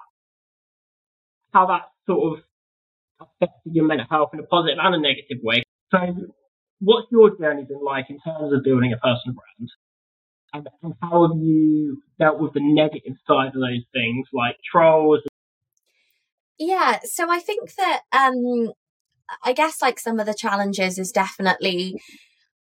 how 1.53 1.66
that 1.66 1.83
sort 2.07 2.38
of 2.38 2.44
affected 3.20 3.72
your 3.72 3.87
mental 3.87 4.07
health 4.11 4.31
in 4.35 4.40
a 4.40 4.42
positive 4.42 4.79
and 4.79 4.94
a 4.94 5.01
negative 5.01 5.38
way 5.42 5.62
so, 5.92 5.98
what's 6.81 7.07
your 7.12 7.37
journey 7.38 7.64
been 7.64 7.85
like 7.85 8.07
in 8.09 8.18
terms 8.20 8.52
of 8.52 8.64
building 8.64 8.92
a 8.92 8.96
personal 8.96 9.37
brand? 9.37 9.70
And, 10.55 10.94
how 11.00 11.28
have 11.28 11.38
you 11.38 12.02
dealt 12.18 12.40
with 12.40 12.52
the 12.52 12.61
negative 12.62 13.14
side 13.26 13.48
of 13.48 13.55
those 13.55 13.85
things, 13.92 14.26
like 14.33 14.57
trolls? 14.70 15.20
Yeah, 16.59 16.98
so 17.05 17.31
I 17.31 17.38
think 17.38 17.74
that 17.76 18.02
um, 18.12 18.72
I 19.42 19.52
guess 19.52 19.81
like 19.81 19.98
some 19.98 20.20
of 20.20 20.26
the 20.26 20.35
challenges 20.35 20.98
is 20.98 21.11
definitely 21.11 22.00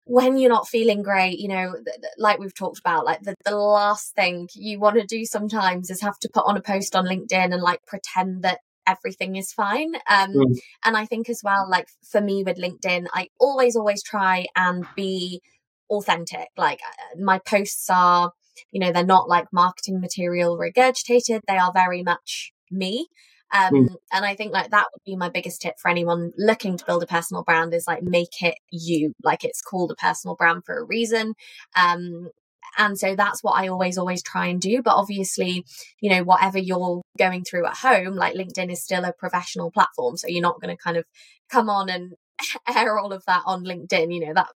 when 0.04 0.36
you're 0.38 0.50
not 0.50 0.68
feeling 0.68 1.02
great, 1.02 1.38
you 1.38 1.48
know, 1.48 1.72
th- 1.72 1.84
th- 1.84 2.12
like 2.16 2.38
we've 2.38 2.54
talked 2.54 2.78
about, 2.78 3.04
like 3.04 3.22
the, 3.22 3.34
the 3.44 3.56
last 3.56 4.14
thing 4.14 4.48
you 4.54 4.78
want 4.78 4.96
to 4.96 5.04
do 5.04 5.24
sometimes 5.24 5.90
is 5.90 6.00
have 6.00 6.18
to 6.20 6.30
put 6.32 6.44
on 6.46 6.56
a 6.56 6.62
post 6.62 6.94
on 6.94 7.06
LinkedIn 7.06 7.52
and 7.52 7.62
like 7.62 7.84
pretend 7.86 8.42
that 8.42 8.60
everything 8.86 9.36
is 9.36 9.52
fine. 9.52 9.94
Um, 10.08 10.32
mm. 10.32 10.58
And 10.84 10.96
I 10.96 11.06
think 11.06 11.28
as 11.28 11.40
well, 11.44 11.68
like 11.68 11.88
for 12.02 12.20
me 12.20 12.42
with 12.44 12.58
LinkedIn, 12.58 13.06
I 13.12 13.28
always, 13.40 13.76
always 13.76 14.02
try 14.02 14.46
and 14.56 14.86
be 14.94 15.42
authentic. 15.90 16.48
Like 16.56 16.80
uh, 16.80 17.20
my 17.20 17.38
posts 17.38 17.88
are, 17.90 18.32
you 18.70 18.80
know, 18.80 18.92
they're 18.92 19.04
not 19.04 19.28
like 19.28 19.46
marketing 19.52 20.00
material 20.00 20.58
regurgitated, 20.58 21.40
they 21.46 21.58
are 21.58 21.72
very 21.72 22.02
much 22.02 22.52
me. 22.70 23.08
Um, 23.52 23.72
mm. 23.72 23.94
and 24.12 24.24
I 24.24 24.34
think 24.34 24.52
like 24.52 24.70
that 24.70 24.86
would 24.92 25.04
be 25.04 25.14
my 25.14 25.28
biggest 25.28 25.62
tip 25.62 25.74
for 25.80 25.88
anyone 25.88 26.32
looking 26.36 26.76
to 26.76 26.84
build 26.84 27.04
a 27.04 27.06
personal 27.06 27.44
brand 27.44 27.72
is 27.74 27.86
like 27.86 28.02
make 28.02 28.42
it 28.42 28.56
you. 28.70 29.12
Like 29.22 29.44
it's 29.44 29.62
called 29.62 29.92
a 29.92 29.94
personal 29.94 30.34
brand 30.34 30.64
for 30.64 30.78
a 30.78 30.84
reason. 30.84 31.34
Um, 31.76 32.30
and 32.76 32.98
so 32.98 33.14
that's 33.14 33.42
what 33.42 33.52
I 33.52 33.68
always, 33.68 33.98
always 33.98 34.22
try 34.22 34.46
and 34.46 34.60
do. 34.60 34.82
But 34.82 34.94
obviously, 34.94 35.64
you 36.00 36.10
know, 36.10 36.22
whatever 36.22 36.58
you're 36.58 37.02
going 37.18 37.44
through 37.44 37.66
at 37.66 37.78
home, 37.78 38.14
like 38.14 38.34
LinkedIn 38.34 38.70
is 38.70 38.82
still 38.82 39.04
a 39.04 39.12
professional 39.12 39.70
platform. 39.70 40.16
So 40.16 40.28
you're 40.28 40.42
not 40.42 40.60
going 40.60 40.76
to 40.76 40.82
kind 40.82 40.96
of 40.96 41.04
come 41.50 41.70
on 41.70 41.88
and 41.88 42.14
air 42.76 42.98
all 42.98 43.12
of 43.12 43.24
that 43.26 43.42
on 43.46 43.64
LinkedIn. 43.64 44.12
You 44.14 44.26
know, 44.26 44.34
that, 44.34 44.48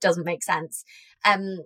doesn't 0.00 0.24
make 0.24 0.42
sense. 0.42 0.84
Um, 1.24 1.60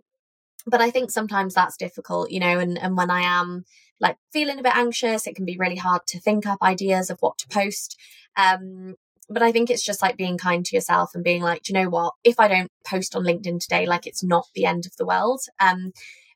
but 0.66 0.80
I 0.80 0.90
think 0.90 1.10
sometimes 1.10 1.54
that's 1.54 1.76
difficult, 1.76 2.30
you 2.30 2.40
know, 2.40 2.58
and, 2.58 2.78
and 2.78 2.96
when 2.96 3.10
I 3.10 3.22
am 3.22 3.64
like 4.00 4.16
feeling 4.32 4.58
a 4.58 4.62
bit 4.62 4.76
anxious, 4.76 5.26
it 5.26 5.34
can 5.34 5.44
be 5.44 5.56
really 5.58 5.76
hard 5.76 6.02
to 6.08 6.20
think 6.20 6.46
up 6.46 6.58
ideas 6.62 7.10
of 7.10 7.18
what 7.20 7.38
to 7.38 7.48
post. 7.48 7.98
Um, 8.36 8.94
but 9.28 9.42
I 9.42 9.52
think 9.52 9.70
it's 9.70 9.84
just 9.84 10.02
like 10.02 10.16
being 10.16 10.38
kind 10.38 10.64
to 10.64 10.76
yourself 10.76 11.10
and 11.14 11.22
being 11.22 11.42
like, 11.42 11.68
you 11.68 11.74
know 11.74 11.88
what? 11.88 12.14
If 12.24 12.40
I 12.40 12.48
don't 12.48 12.70
post 12.86 13.14
on 13.14 13.24
LinkedIn 13.24 13.60
today, 13.60 13.86
like 13.86 14.06
it's 14.06 14.24
not 14.24 14.46
the 14.54 14.64
end 14.64 14.86
of 14.86 14.96
the 14.96 15.06
world. 15.06 15.40
Um, 15.60 15.92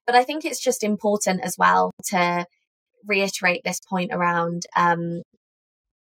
but 0.06 0.14
I 0.14 0.24
think 0.24 0.44
it's 0.44 0.60
just 0.60 0.84
important 0.84 1.42
as 1.42 1.56
well 1.56 1.92
to 2.10 2.46
reiterate 3.06 3.62
this 3.64 3.80
point 3.80 4.12
around, 4.12 4.62
um, 4.76 5.22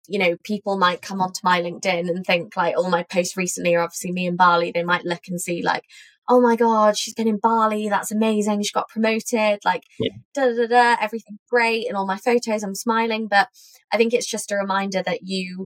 you 0.08 0.18
know, 0.18 0.36
people 0.42 0.78
might 0.78 1.02
come 1.02 1.20
onto 1.20 1.40
my 1.44 1.60
LinkedIn 1.60 2.08
and 2.08 2.24
think 2.24 2.56
like 2.56 2.76
all 2.76 2.90
my 2.90 3.04
posts 3.04 3.36
recently 3.36 3.76
are 3.76 3.82
obviously 3.82 4.10
me 4.10 4.26
in 4.26 4.36
Bali. 4.36 4.72
They 4.72 4.82
might 4.82 5.04
look 5.04 5.22
and 5.28 5.40
see 5.40 5.62
like, 5.62 5.84
oh 6.28 6.40
my 6.40 6.56
God, 6.56 6.96
she's 6.96 7.14
been 7.14 7.28
in 7.28 7.38
Bali. 7.38 7.88
That's 7.88 8.10
amazing. 8.10 8.62
She 8.62 8.72
got 8.72 8.88
promoted. 8.88 9.60
Like, 9.64 9.82
yeah. 9.98 10.12
da 10.34 10.54
da 10.54 10.66
da, 10.66 10.96
everything's 11.00 11.40
great. 11.48 11.86
And 11.86 11.96
all 11.96 12.06
my 12.06 12.16
photos, 12.16 12.62
I'm 12.62 12.74
smiling. 12.74 13.28
But 13.28 13.48
I 13.92 13.96
think 13.96 14.12
it's 14.12 14.30
just 14.30 14.50
a 14.50 14.56
reminder 14.56 15.02
that 15.02 15.20
you, 15.22 15.64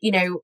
you 0.00 0.10
know, 0.10 0.40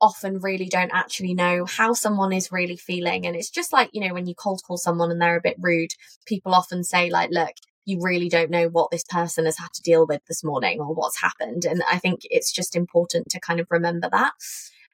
often 0.00 0.38
really 0.38 0.66
don't 0.66 0.92
actually 0.92 1.34
know 1.34 1.64
how 1.64 1.92
someone 1.92 2.32
is 2.32 2.52
really 2.52 2.76
feeling. 2.76 3.26
And 3.26 3.34
it's 3.36 3.50
just 3.50 3.72
like, 3.72 3.90
you 3.92 4.06
know, 4.06 4.14
when 4.14 4.26
you 4.26 4.34
cold 4.34 4.62
call 4.66 4.76
someone 4.76 5.10
and 5.10 5.20
they're 5.20 5.36
a 5.36 5.40
bit 5.40 5.56
rude, 5.58 5.90
people 6.26 6.54
often 6.54 6.84
say, 6.84 7.10
like, 7.10 7.30
look, 7.30 7.52
you 7.84 7.98
really 8.02 8.28
don't 8.28 8.50
know 8.50 8.68
what 8.68 8.90
this 8.90 9.04
person 9.04 9.46
has 9.46 9.58
had 9.58 9.72
to 9.72 9.82
deal 9.82 10.06
with 10.06 10.20
this 10.26 10.44
morning 10.44 10.78
or 10.78 10.92
what's 10.94 11.20
happened. 11.20 11.64
And 11.64 11.82
I 11.90 11.98
think 11.98 12.20
it's 12.24 12.52
just 12.52 12.76
important 12.76 13.28
to 13.30 13.40
kind 13.40 13.60
of 13.60 13.66
remember 13.70 14.08
that. 14.10 14.32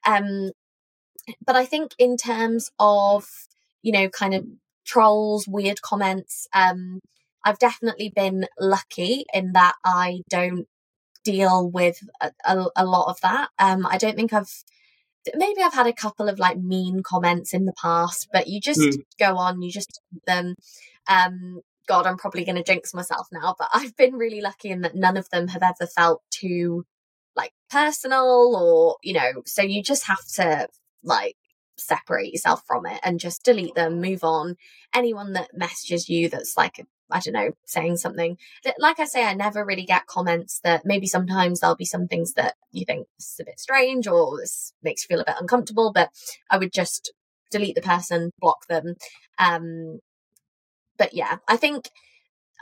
Um, 0.07 0.51
but 1.45 1.55
I 1.55 1.65
think 1.65 1.91
in 1.99 2.17
terms 2.17 2.71
of, 2.79 3.27
you 3.81 3.91
know, 3.91 4.09
kind 4.09 4.33
of 4.33 4.45
trolls, 4.85 5.47
weird 5.47 5.81
comments, 5.81 6.47
um, 6.53 6.99
I've 7.43 7.59
definitely 7.59 8.11
been 8.15 8.47
lucky 8.59 9.25
in 9.33 9.51
that 9.53 9.75
I 9.83 10.21
don't 10.29 10.67
deal 11.23 11.69
with 11.69 11.99
a, 12.21 12.31
a, 12.45 12.65
a 12.77 12.85
lot 12.85 13.09
of 13.09 13.19
that. 13.21 13.49
Um, 13.59 13.85
I 13.85 13.97
don't 13.97 14.15
think 14.15 14.31
I've 14.31 14.63
maybe 15.33 15.61
I've 15.61 15.73
had 15.73 15.87
a 15.87 15.93
couple 15.93 16.29
of 16.29 16.39
like 16.39 16.57
mean 16.57 17.01
comments 17.03 17.53
in 17.53 17.65
the 17.65 17.73
past, 17.73 18.27
but 18.31 18.47
you 18.47 18.59
just 18.59 18.79
mm. 18.79 18.97
go 19.19 19.37
on, 19.37 19.61
you 19.61 19.71
just 19.71 20.01
them. 20.25 20.55
Um, 21.07 21.61
God, 21.87 22.07
I'm 22.07 22.17
probably 22.17 22.45
going 22.45 22.55
to 22.55 22.63
jinx 22.63 22.93
myself 22.93 23.27
now, 23.31 23.55
but 23.57 23.69
I've 23.73 23.95
been 23.95 24.15
really 24.15 24.41
lucky 24.41 24.69
in 24.69 24.81
that 24.81 24.95
none 24.95 25.17
of 25.17 25.29
them 25.29 25.47
have 25.49 25.63
ever 25.63 25.87
felt 25.87 26.21
too 26.31 26.85
like 27.35 27.51
personal 27.69 28.55
or, 28.55 28.97
you 29.03 29.13
know, 29.13 29.43
so 29.45 29.61
you 29.61 29.83
just 29.83 30.07
have 30.07 30.25
to 30.35 30.67
like 31.03 31.35
separate 31.77 32.31
yourself 32.31 32.63
from 32.65 32.85
it 32.85 32.99
and 33.03 33.19
just 33.19 33.43
delete 33.43 33.75
them, 33.75 34.01
move 34.01 34.23
on. 34.23 34.55
Anyone 34.93 35.33
that 35.33 35.49
messages 35.53 36.09
you 36.09 36.29
that's 36.29 36.57
like, 36.57 36.85
I 37.11 37.19
don't 37.19 37.33
know, 37.33 37.51
saying 37.65 37.97
something 37.97 38.37
like 38.79 38.99
I 38.99 39.05
say, 39.05 39.23
I 39.23 39.33
never 39.33 39.63
really 39.63 39.85
get 39.85 40.07
comments 40.07 40.59
that 40.63 40.85
maybe 40.85 41.07
sometimes 41.07 41.59
there'll 41.59 41.75
be 41.75 41.85
some 41.85 42.07
things 42.07 42.33
that 42.33 42.55
you 42.71 42.85
think 42.85 43.07
is 43.19 43.37
a 43.39 43.45
bit 43.45 43.59
strange 43.59 44.07
or 44.07 44.37
this 44.37 44.73
makes 44.83 45.03
you 45.03 45.15
feel 45.15 45.21
a 45.21 45.25
bit 45.25 45.39
uncomfortable, 45.39 45.91
but 45.93 46.09
I 46.49 46.57
would 46.57 46.73
just 46.73 47.13
delete 47.51 47.75
the 47.75 47.81
person, 47.81 48.31
block 48.39 48.67
them. 48.67 48.95
Um, 49.37 49.99
but 50.97 51.13
yeah, 51.13 51.37
I 51.47 51.57
think 51.57 51.89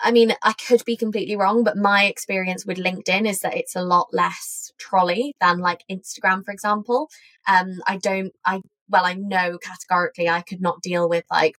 I 0.03 0.11
mean, 0.11 0.33
I 0.43 0.53
could 0.53 0.83
be 0.85 0.97
completely 0.97 1.35
wrong, 1.35 1.63
but 1.63 1.77
my 1.77 2.05
experience 2.05 2.65
with 2.65 2.77
LinkedIn 2.77 3.27
is 3.27 3.39
that 3.39 3.55
it's 3.55 3.75
a 3.75 3.83
lot 3.83 4.07
less 4.11 4.71
trolley 4.79 5.33
than 5.39 5.59
like 5.59 5.83
Instagram, 5.89 6.43
for 6.43 6.51
example. 6.51 7.09
Um, 7.47 7.79
I 7.87 7.97
don't, 7.97 8.33
I, 8.45 8.61
well, 8.89 9.05
I 9.05 9.13
know 9.13 9.57
categorically 9.59 10.27
I 10.27 10.41
could 10.41 10.61
not 10.61 10.81
deal 10.81 11.07
with 11.07 11.25
like, 11.31 11.55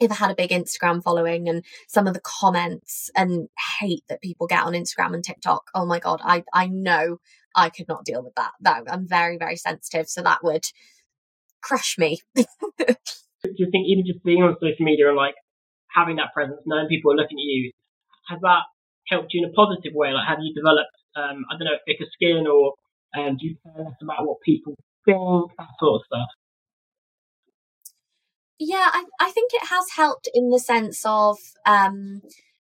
if 0.00 0.10
I 0.10 0.14
had 0.14 0.30
a 0.30 0.34
big 0.34 0.50
Instagram 0.50 1.02
following 1.02 1.48
and 1.48 1.64
some 1.88 2.06
of 2.06 2.14
the 2.14 2.20
comments 2.20 3.10
and 3.16 3.48
hate 3.80 4.04
that 4.08 4.22
people 4.22 4.46
get 4.46 4.64
on 4.64 4.74
Instagram 4.74 5.14
and 5.14 5.24
TikTok, 5.24 5.70
oh 5.74 5.86
my 5.86 5.98
God, 5.98 6.20
I, 6.22 6.44
I 6.52 6.66
know 6.66 7.18
I 7.54 7.70
could 7.70 7.88
not 7.88 8.04
deal 8.04 8.22
with 8.22 8.34
that. 8.34 8.52
That 8.60 8.84
I'm 8.88 9.08
very, 9.08 9.38
very 9.38 9.56
sensitive. 9.56 10.08
So 10.08 10.22
that 10.22 10.44
would 10.44 10.64
crush 11.62 11.96
me. 11.98 12.20
Do 12.36 12.44
you 13.62 13.70
think 13.70 13.86
even 13.86 14.04
just 14.06 14.24
being 14.24 14.42
on 14.42 14.56
social 14.60 14.84
media 14.84 15.08
and 15.08 15.16
like 15.16 15.34
having 15.94 16.16
that 16.16 16.34
presence, 16.34 16.60
knowing 16.66 16.88
people 16.88 17.12
are 17.12 17.16
looking 17.16 17.38
at 17.38 17.48
you, 17.48 17.72
has 18.28 18.40
that 18.42 18.64
helped 19.08 19.32
you 19.32 19.44
in 19.44 19.50
a 19.50 19.54
positive 19.54 19.94
way? 19.94 20.10
Like, 20.10 20.26
have 20.28 20.38
you 20.42 20.52
developed, 20.52 20.92
um, 21.14 21.46
I 21.48 21.56
don't 21.56 21.70
know, 21.70 21.78
thicker 21.86 22.10
skin, 22.12 22.44
or 22.46 22.74
um, 23.16 23.38
do 23.38 23.46
you 23.46 23.56
care 23.62 23.84
less 23.84 23.96
about 24.02 24.26
what 24.26 24.42
people 24.44 24.74
think, 25.06 25.52
that 25.58 25.72
sort 25.78 26.02
of 26.02 26.06
stuff? 26.06 26.30
Yeah, 28.58 28.88
I, 28.92 29.04
I 29.20 29.30
think 29.32 29.52
it 29.52 29.66
has 29.68 29.84
helped 29.96 30.28
in 30.34 30.48
the 30.50 30.58
sense 30.58 31.02
of, 31.04 31.38
um, 31.66 32.22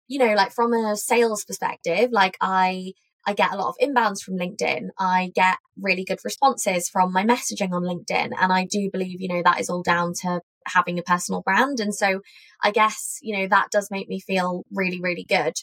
you 0.09 0.18
know, 0.18 0.35
like 0.35 0.52
from 0.52 0.72
a 0.72 0.96
sales 0.96 1.44
perspective, 1.44 2.11
like 2.12 2.37
I 2.40 2.92
I 3.26 3.35
get 3.35 3.52
a 3.52 3.57
lot 3.57 3.68
of 3.68 3.76
inbounds 3.78 4.20
from 4.20 4.35
LinkedIn. 4.37 4.88
I 4.98 5.31
get 5.35 5.59
really 5.81 6.05
good 6.05 6.18
responses 6.24 6.88
from 6.88 7.12
my 7.12 7.22
messaging 7.24 7.72
on 7.72 7.83
LinkedIn. 7.83 8.31
And 8.40 8.52
I 8.52 8.64
do 8.68 8.90
believe, 8.92 9.20
you 9.20 9.28
know, 9.28 9.42
that 9.44 9.61
is 9.61 9.70
all 9.70 9.83
down 9.83 10.12
to 10.22 10.40
having 10.66 10.98
a 10.98 11.02
personal 11.02 11.40
brand. 11.42 11.78
And 11.78 11.94
so 11.94 12.20
I 12.64 12.72
guess, 12.72 13.18
you 13.22 13.37
know, 13.38 13.46
that 13.48 13.70
does 13.70 13.90
make 13.92 14.09
me 14.09 14.18
feel 14.18 14.64
really, 14.72 15.00
really 15.00 15.24
good. 15.28 15.55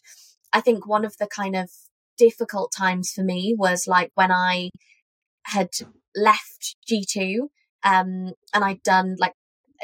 I 0.53 0.61
think 0.61 0.87
one 0.87 1.03
of 1.03 1.17
the 1.17 1.27
kind 1.27 1.55
of 1.55 1.69
difficult 2.17 2.71
times 2.75 3.11
for 3.11 3.23
me 3.23 3.55
was 3.57 3.87
like 3.87 4.11
when 4.15 4.31
I 4.31 4.69
had 5.45 5.69
left 6.15 6.75
G2 6.87 7.49
um, 7.83 8.33
and 8.53 8.63
I'd 8.63 8.83
done 8.83 9.15
like 9.19 9.33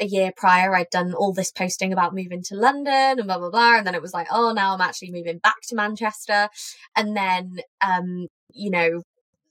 a 0.00 0.04
year 0.04 0.32
prior, 0.36 0.74
I'd 0.74 0.90
done 0.90 1.14
all 1.14 1.32
this 1.32 1.50
posting 1.50 1.92
about 1.92 2.14
moving 2.14 2.42
to 2.44 2.54
London 2.54 3.18
and 3.18 3.26
blah, 3.26 3.38
blah, 3.38 3.50
blah. 3.50 3.78
And 3.78 3.86
then 3.86 3.94
it 3.94 4.02
was 4.02 4.14
like, 4.14 4.28
oh, 4.30 4.52
now 4.52 4.74
I'm 4.74 4.80
actually 4.80 5.10
moving 5.10 5.38
back 5.38 5.60
to 5.68 5.74
Manchester. 5.74 6.48
And 6.94 7.16
then, 7.16 7.60
um, 7.86 8.28
you 8.52 8.70
know, 8.70 9.02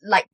like 0.03 0.27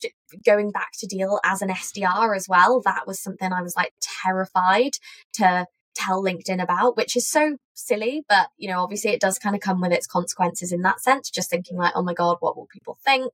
going 0.45 0.71
back 0.71 0.91
to 0.99 1.07
Deel 1.07 1.39
as 1.45 1.61
an 1.61 1.69
SDR 1.69 2.35
as 2.35 2.47
well. 2.47 2.81
That 2.81 3.07
was 3.07 3.21
something 3.21 3.51
I 3.51 3.61
was 3.61 3.75
like 3.75 3.93
terrified 4.01 4.93
to 5.33 5.65
tell 5.95 6.23
LinkedIn 6.23 6.61
about, 6.61 6.95
which 6.97 7.15
is 7.15 7.27
so 7.27 7.57
silly, 7.73 8.23
but 8.27 8.47
you 8.57 8.69
know, 8.69 8.79
obviously 8.79 9.11
it 9.11 9.21
does 9.21 9.39
kind 9.39 9.55
of 9.55 9.61
come 9.61 9.81
with 9.81 9.91
its 9.91 10.07
consequences 10.07 10.71
in 10.71 10.81
that 10.81 11.01
sense, 11.01 11.29
just 11.29 11.49
thinking 11.49 11.77
like, 11.77 11.93
oh 11.95 12.03
my 12.03 12.13
God, 12.13 12.37
what 12.39 12.55
will 12.55 12.67
people 12.67 12.97
think? 13.03 13.31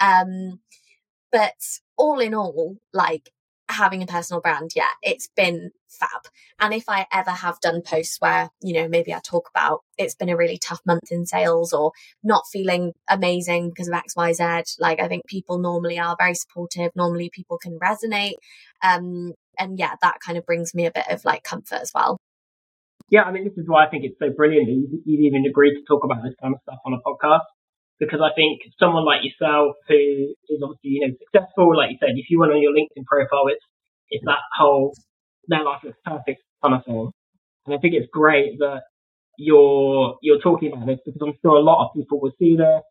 Um, 0.00 0.60
but 1.30 1.54
all 1.96 2.20
in 2.20 2.34
all, 2.34 2.76
like 2.92 3.30
having 3.72 4.02
a 4.02 4.06
personal 4.06 4.40
brand, 4.40 4.70
yeah, 4.74 4.88
it's 5.02 5.28
been 5.34 5.70
fab. 5.88 6.22
And 6.60 6.72
if 6.72 6.84
I 6.88 7.06
ever 7.12 7.30
have 7.30 7.60
done 7.60 7.82
posts 7.82 8.18
where, 8.20 8.50
you 8.62 8.74
know, 8.74 8.88
maybe 8.88 9.12
I 9.12 9.20
talk 9.20 9.48
about 9.54 9.80
it's 9.98 10.14
been 10.14 10.28
a 10.28 10.36
really 10.36 10.58
tough 10.58 10.80
month 10.86 11.10
in 11.10 11.26
sales 11.26 11.72
or 11.72 11.92
not 12.22 12.44
feeling 12.50 12.92
amazing 13.08 13.70
because 13.70 13.88
of 13.88 13.94
XYZ, 13.94 14.76
like 14.78 15.00
I 15.00 15.08
think 15.08 15.26
people 15.26 15.58
normally 15.58 15.98
are 15.98 16.16
very 16.18 16.34
supportive. 16.34 16.92
Normally 16.94 17.30
people 17.32 17.58
can 17.58 17.78
resonate. 17.78 18.34
Um, 18.82 19.32
and 19.58 19.78
yeah, 19.78 19.94
that 20.02 20.18
kind 20.24 20.38
of 20.38 20.46
brings 20.46 20.74
me 20.74 20.86
a 20.86 20.92
bit 20.92 21.06
of 21.10 21.24
like 21.24 21.42
comfort 21.42 21.80
as 21.80 21.90
well. 21.94 22.18
Yeah, 23.10 23.22
I 23.24 23.32
mean, 23.32 23.44
this 23.44 23.58
is 23.58 23.68
why 23.68 23.86
I 23.86 23.90
think 23.90 24.04
it's 24.04 24.18
so 24.18 24.30
brilliant 24.34 24.66
that 24.66 25.02
you've 25.04 25.20
even 25.20 25.44
agreed 25.44 25.74
to 25.74 25.82
talk 25.86 26.04
about 26.04 26.22
this 26.24 26.34
kind 26.40 26.54
of 26.54 26.60
stuff 26.62 26.78
on 26.86 26.94
a 26.94 27.00
podcast 27.06 27.44
because 28.00 28.20
I 28.20 28.34
think 28.34 28.60
someone 28.78 29.04
like 29.04 29.20
yourself 29.22 29.76
who 29.88 30.34
is 30.48 30.60
obviously, 30.62 30.98
you 30.98 31.06
know, 31.06 31.14
successful, 31.22 31.76
like 31.76 31.90
you 31.90 31.98
said, 32.00 32.16
if 32.16 32.26
you 32.30 32.38
went 32.38 32.52
on 32.52 32.62
your 32.62 32.72
LinkedIn 32.72 33.04
profile, 33.06 33.46
it's, 33.48 33.64
it's 34.10 34.24
that 34.24 34.42
whole, 34.56 34.94
their 35.48 35.64
life 35.64 35.82
looks 35.84 35.98
perfect 36.04 36.42
kind 36.62 36.74
of 36.74 36.84
thing. 36.84 37.10
And 37.66 37.74
I 37.74 37.78
think 37.78 37.94
it's 37.94 38.08
great 38.12 38.58
that 38.58 38.82
you're, 39.38 40.16
you're 40.22 40.40
talking 40.40 40.72
about 40.72 40.86
this 40.86 40.98
because 41.04 41.22
I'm 41.22 41.38
sure 41.42 41.56
a 41.56 41.62
lot 41.62 41.86
of 41.86 41.94
people 41.94 42.20
will 42.20 42.32
see 42.38 42.56
this 42.56 42.82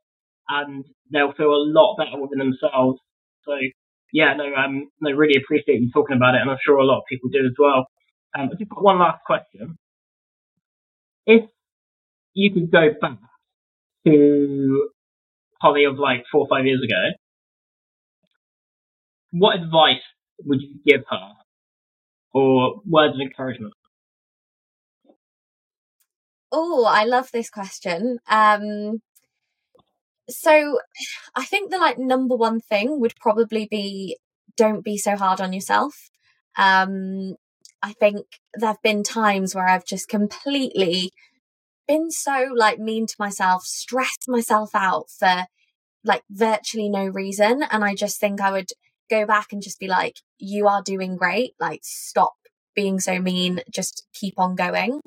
and 0.50 0.86
they'll 1.12 1.34
feel 1.34 1.52
a 1.52 1.68
lot 1.68 1.98
better 1.98 2.22
within 2.22 2.40
themselves. 2.40 3.00
So 3.44 3.54
yeah, 4.14 4.34
no, 4.36 4.46
um, 4.56 4.90
no, 5.02 5.12
really 5.12 5.42
appreciate 5.42 5.82
you 5.82 5.92
talking 5.94 6.18
about 6.18 6.36
it. 6.36 6.42
And 6.42 6.50
I'm 6.50 6.58
sure 6.66 6.78
a 6.78 6.86
lot 6.86 7.00
of 7.00 7.04
people 7.10 7.30
do 7.30 7.46
as 7.46 7.56
well. 7.60 7.88
Um, 8.38 8.50
I 8.52 8.56
just 8.58 8.70
got 8.70 8.84
one 8.84 9.00
last 9.00 9.20
question. 9.26 9.78
If 11.26 11.50
you 12.34 12.54
could 12.54 12.72
go 12.72 12.90
back 13.00 13.18
to 14.06 14.90
Holly 15.62 15.86
of 15.86 15.98
like 15.98 16.24
four 16.32 16.42
or 16.42 16.48
five 16.50 16.66
years 16.66 16.82
ago, 16.84 17.16
what 19.32 19.56
advice 19.56 20.02
would 20.44 20.62
you 20.62 20.76
give 20.86 21.02
her 21.10 21.32
or 22.34 22.82
words 22.86 23.16
of 23.16 23.22
encouragement? 23.22 23.74
Oh, 26.52 26.86
I 26.86 27.06
love 27.06 27.30
this 27.32 27.50
question. 27.50 28.20
Um, 28.30 29.02
so 30.30 30.80
I 31.36 31.46
think 31.46 31.72
the 31.72 31.78
like 31.78 31.98
number 31.98 32.36
one 32.36 32.60
thing 32.60 33.00
would 33.00 33.16
probably 33.16 33.68
be 33.70 34.18
don't 34.58 34.84
be 34.84 34.98
so 34.98 35.16
hard 35.16 35.40
on 35.40 35.54
yourself. 35.54 36.10
Um, 36.58 37.36
I 37.82 37.94
think 37.94 38.26
there 38.54 38.68
have 38.70 38.82
been 38.84 39.04
times 39.04 39.56
where 39.56 39.68
I've 39.68 39.86
just 39.86 40.08
completely 40.08 41.12
been 41.88 42.12
so 42.12 42.50
like 42.56 42.80
mean 42.80 43.08
to 43.08 43.16
myself, 43.20 43.64
stressed 43.64 44.26
myself 44.28 44.72
out 44.74 45.10
for 45.10 45.46
like 46.04 46.24
virtually 46.30 46.90
no 46.90 47.06
reason. 47.06 47.64
And 47.70 47.84
I 47.84 47.96
just 47.96 48.20
think 48.20 48.42
I 48.42 48.52
would 48.52 48.70
go 49.10 49.26
back 49.26 49.52
and 49.52 49.62
just 49.62 49.80
be 49.80 49.88
like, 49.88 50.18
you 50.40 50.68
are 50.68 50.82
doing 50.82 51.16
great. 51.18 51.54
Like, 51.60 51.82
stop 51.84 52.34
being 52.76 53.00
so 53.00 53.20
mean. 53.20 53.62
Just 53.70 54.08
keep 54.14 54.36
on 54.38 54.56
going. 54.56 55.02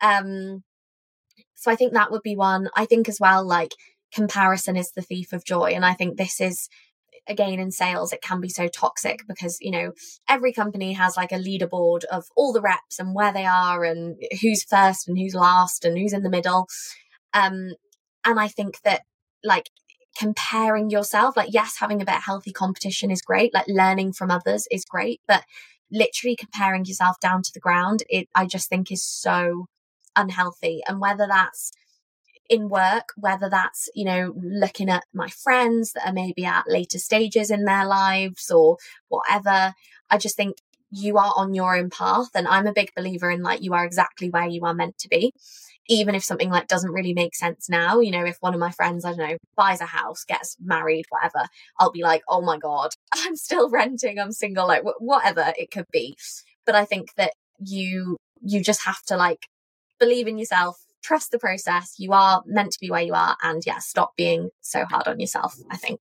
Um, 0.00 0.64
so 1.54 1.70
I 1.70 1.76
think 1.76 1.92
that 1.92 2.10
would 2.10 2.22
be 2.22 2.36
one. 2.36 2.68
I 2.76 2.84
think 2.84 3.08
as 3.08 3.18
well, 3.20 3.46
like, 3.46 3.72
comparison 4.12 4.76
is 4.76 4.92
the 4.92 5.02
thief 5.02 5.32
of 5.32 5.44
joy. 5.44 5.70
And 5.70 5.84
I 5.86 5.94
think 5.94 6.16
this 6.16 6.40
is 6.40 6.68
again 7.28 7.58
in 7.58 7.70
sales 7.70 8.12
it 8.12 8.22
can 8.22 8.40
be 8.40 8.48
so 8.48 8.68
toxic 8.68 9.20
because 9.28 9.58
you 9.60 9.70
know 9.70 9.92
every 10.28 10.52
company 10.52 10.92
has 10.92 11.16
like 11.16 11.32
a 11.32 11.36
leaderboard 11.36 12.04
of 12.04 12.24
all 12.36 12.52
the 12.52 12.60
reps 12.60 12.98
and 12.98 13.14
where 13.14 13.32
they 13.32 13.44
are 13.44 13.84
and 13.84 14.16
who's 14.40 14.64
first 14.64 15.08
and 15.08 15.18
who's 15.18 15.34
last 15.34 15.84
and 15.84 15.98
who's 15.98 16.12
in 16.12 16.22
the 16.22 16.30
middle. 16.30 16.66
Um 17.34 17.72
and 18.24 18.40
i 18.40 18.48
think 18.48 18.80
that 18.82 19.02
like 19.44 19.70
comparing 20.18 20.88
yourself 20.90 21.36
like 21.36 21.52
yes 21.52 21.76
having 21.78 22.00
a 22.00 22.04
bit 22.04 22.16
of 22.16 22.24
healthy 22.24 22.52
competition 22.52 23.10
is 23.10 23.20
great 23.20 23.52
like 23.52 23.66
learning 23.68 24.12
from 24.12 24.30
others 24.30 24.66
is 24.70 24.84
great 24.84 25.20
but 25.28 25.44
literally 25.92 26.34
comparing 26.34 26.84
yourself 26.86 27.20
down 27.20 27.42
to 27.42 27.50
the 27.52 27.60
ground 27.60 28.02
it 28.08 28.26
i 28.34 28.46
just 28.46 28.68
think 28.68 28.90
is 28.90 29.04
so 29.04 29.66
unhealthy. 30.16 30.80
And 30.88 31.00
whether 31.00 31.26
that's 31.28 31.72
in 32.48 32.68
work, 32.68 33.12
whether 33.16 33.48
that's, 33.48 33.88
you 33.94 34.04
know, 34.04 34.34
looking 34.36 34.88
at 34.88 35.04
my 35.12 35.28
friends 35.28 35.92
that 35.92 36.06
are 36.08 36.12
maybe 36.12 36.44
at 36.44 36.64
later 36.68 36.98
stages 36.98 37.50
in 37.50 37.64
their 37.64 37.86
lives 37.86 38.50
or 38.50 38.78
whatever. 39.08 39.74
I 40.10 40.18
just 40.18 40.36
think 40.36 40.56
you 40.90 41.18
are 41.18 41.32
on 41.36 41.54
your 41.54 41.76
own 41.76 41.90
path. 41.90 42.30
And 42.34 42.46
I'm 42.46 42.66
a 42.66 42.72
big 42.72 42.92
believer 42.94 43.30
in 43.30 43.42
like 43.42 43.62
you 43.62 43.74
are 43.74 43.84
exactly 43.84 44.30
where 44.30 44.46
you 44.46 44.64
are 44.64 44.74
meant 44.74 44.98
to 44.98 45.08
be. 45.08 45.32
Even 45.88 46.16
if 46.16 46.24
something 46.24 46.50
like 46.50 46.66
doesn't 46.66 46.92
really 46.92 47.14
make 47.14 47.36
sense 47.36 47.68
now, 47.68 48.00
you 48.00 48.10
know, 48.10 48.24
if 48.24 48.38
one 48.40 48.54
of 48.54 48.60
my 48.60 48.72
friends, 48.72 49.04
I 49.04 49.10
don't 49.10 49.18
know, 49.18 49.36
buys 49.56 49.80
a 49.80 49.86
house, 49.86 50.24
gets 50.24 50.56
married, 50.60 51.04
whatever, 51.10 51.46
I'll 51.78 51.92
be 51.92 52.02
like, 52.02 52.22
oh 52.28 52.42
my 52.42 52.58
God, 52.58 52.90
I'm 53.14 53.36
still 53.36 53.70
renting, 53.70 54.18
I'm 54.18 54.32
single, 54.32 54.66
like 54.66 54.82
whatever 54.98 55.52
it 55.56 55.70
could 55.70 55.86
be. 55.92 56.16
But 56.64 56.74
I 56.74 56.84
think 56.84 57.14
that 57.16 57.32
you, 57.60 58.16
you 58.42 58.62
just 58.62 58.84
have 58.84 59.00
to 59.04 59.16
like 59.16 59.46
believe 60.00 60.26
in 60.26 60.38
yourself, 60.38 60.76
trust 61.06 61.30
the 61.30 61.38
process. 61.38 61.94
You 61.98 62.12
are 62.12 62.42
meant 62.46 62.72
to 62.72 62.80
be 62.80 62.90
where 62.90 63.02
you 63.02 63.14
are. 63.14 63.36
And 63.42 63.62
yeah, 63.64 63.78
stop 63.78 64.16
being 64.16 64.50
so 64.60 64.84
hard 64.84 65.06
on 65.06 65.20
yourself, 65.20 65.56
I 65.70 65.76
think. 65.76 66.00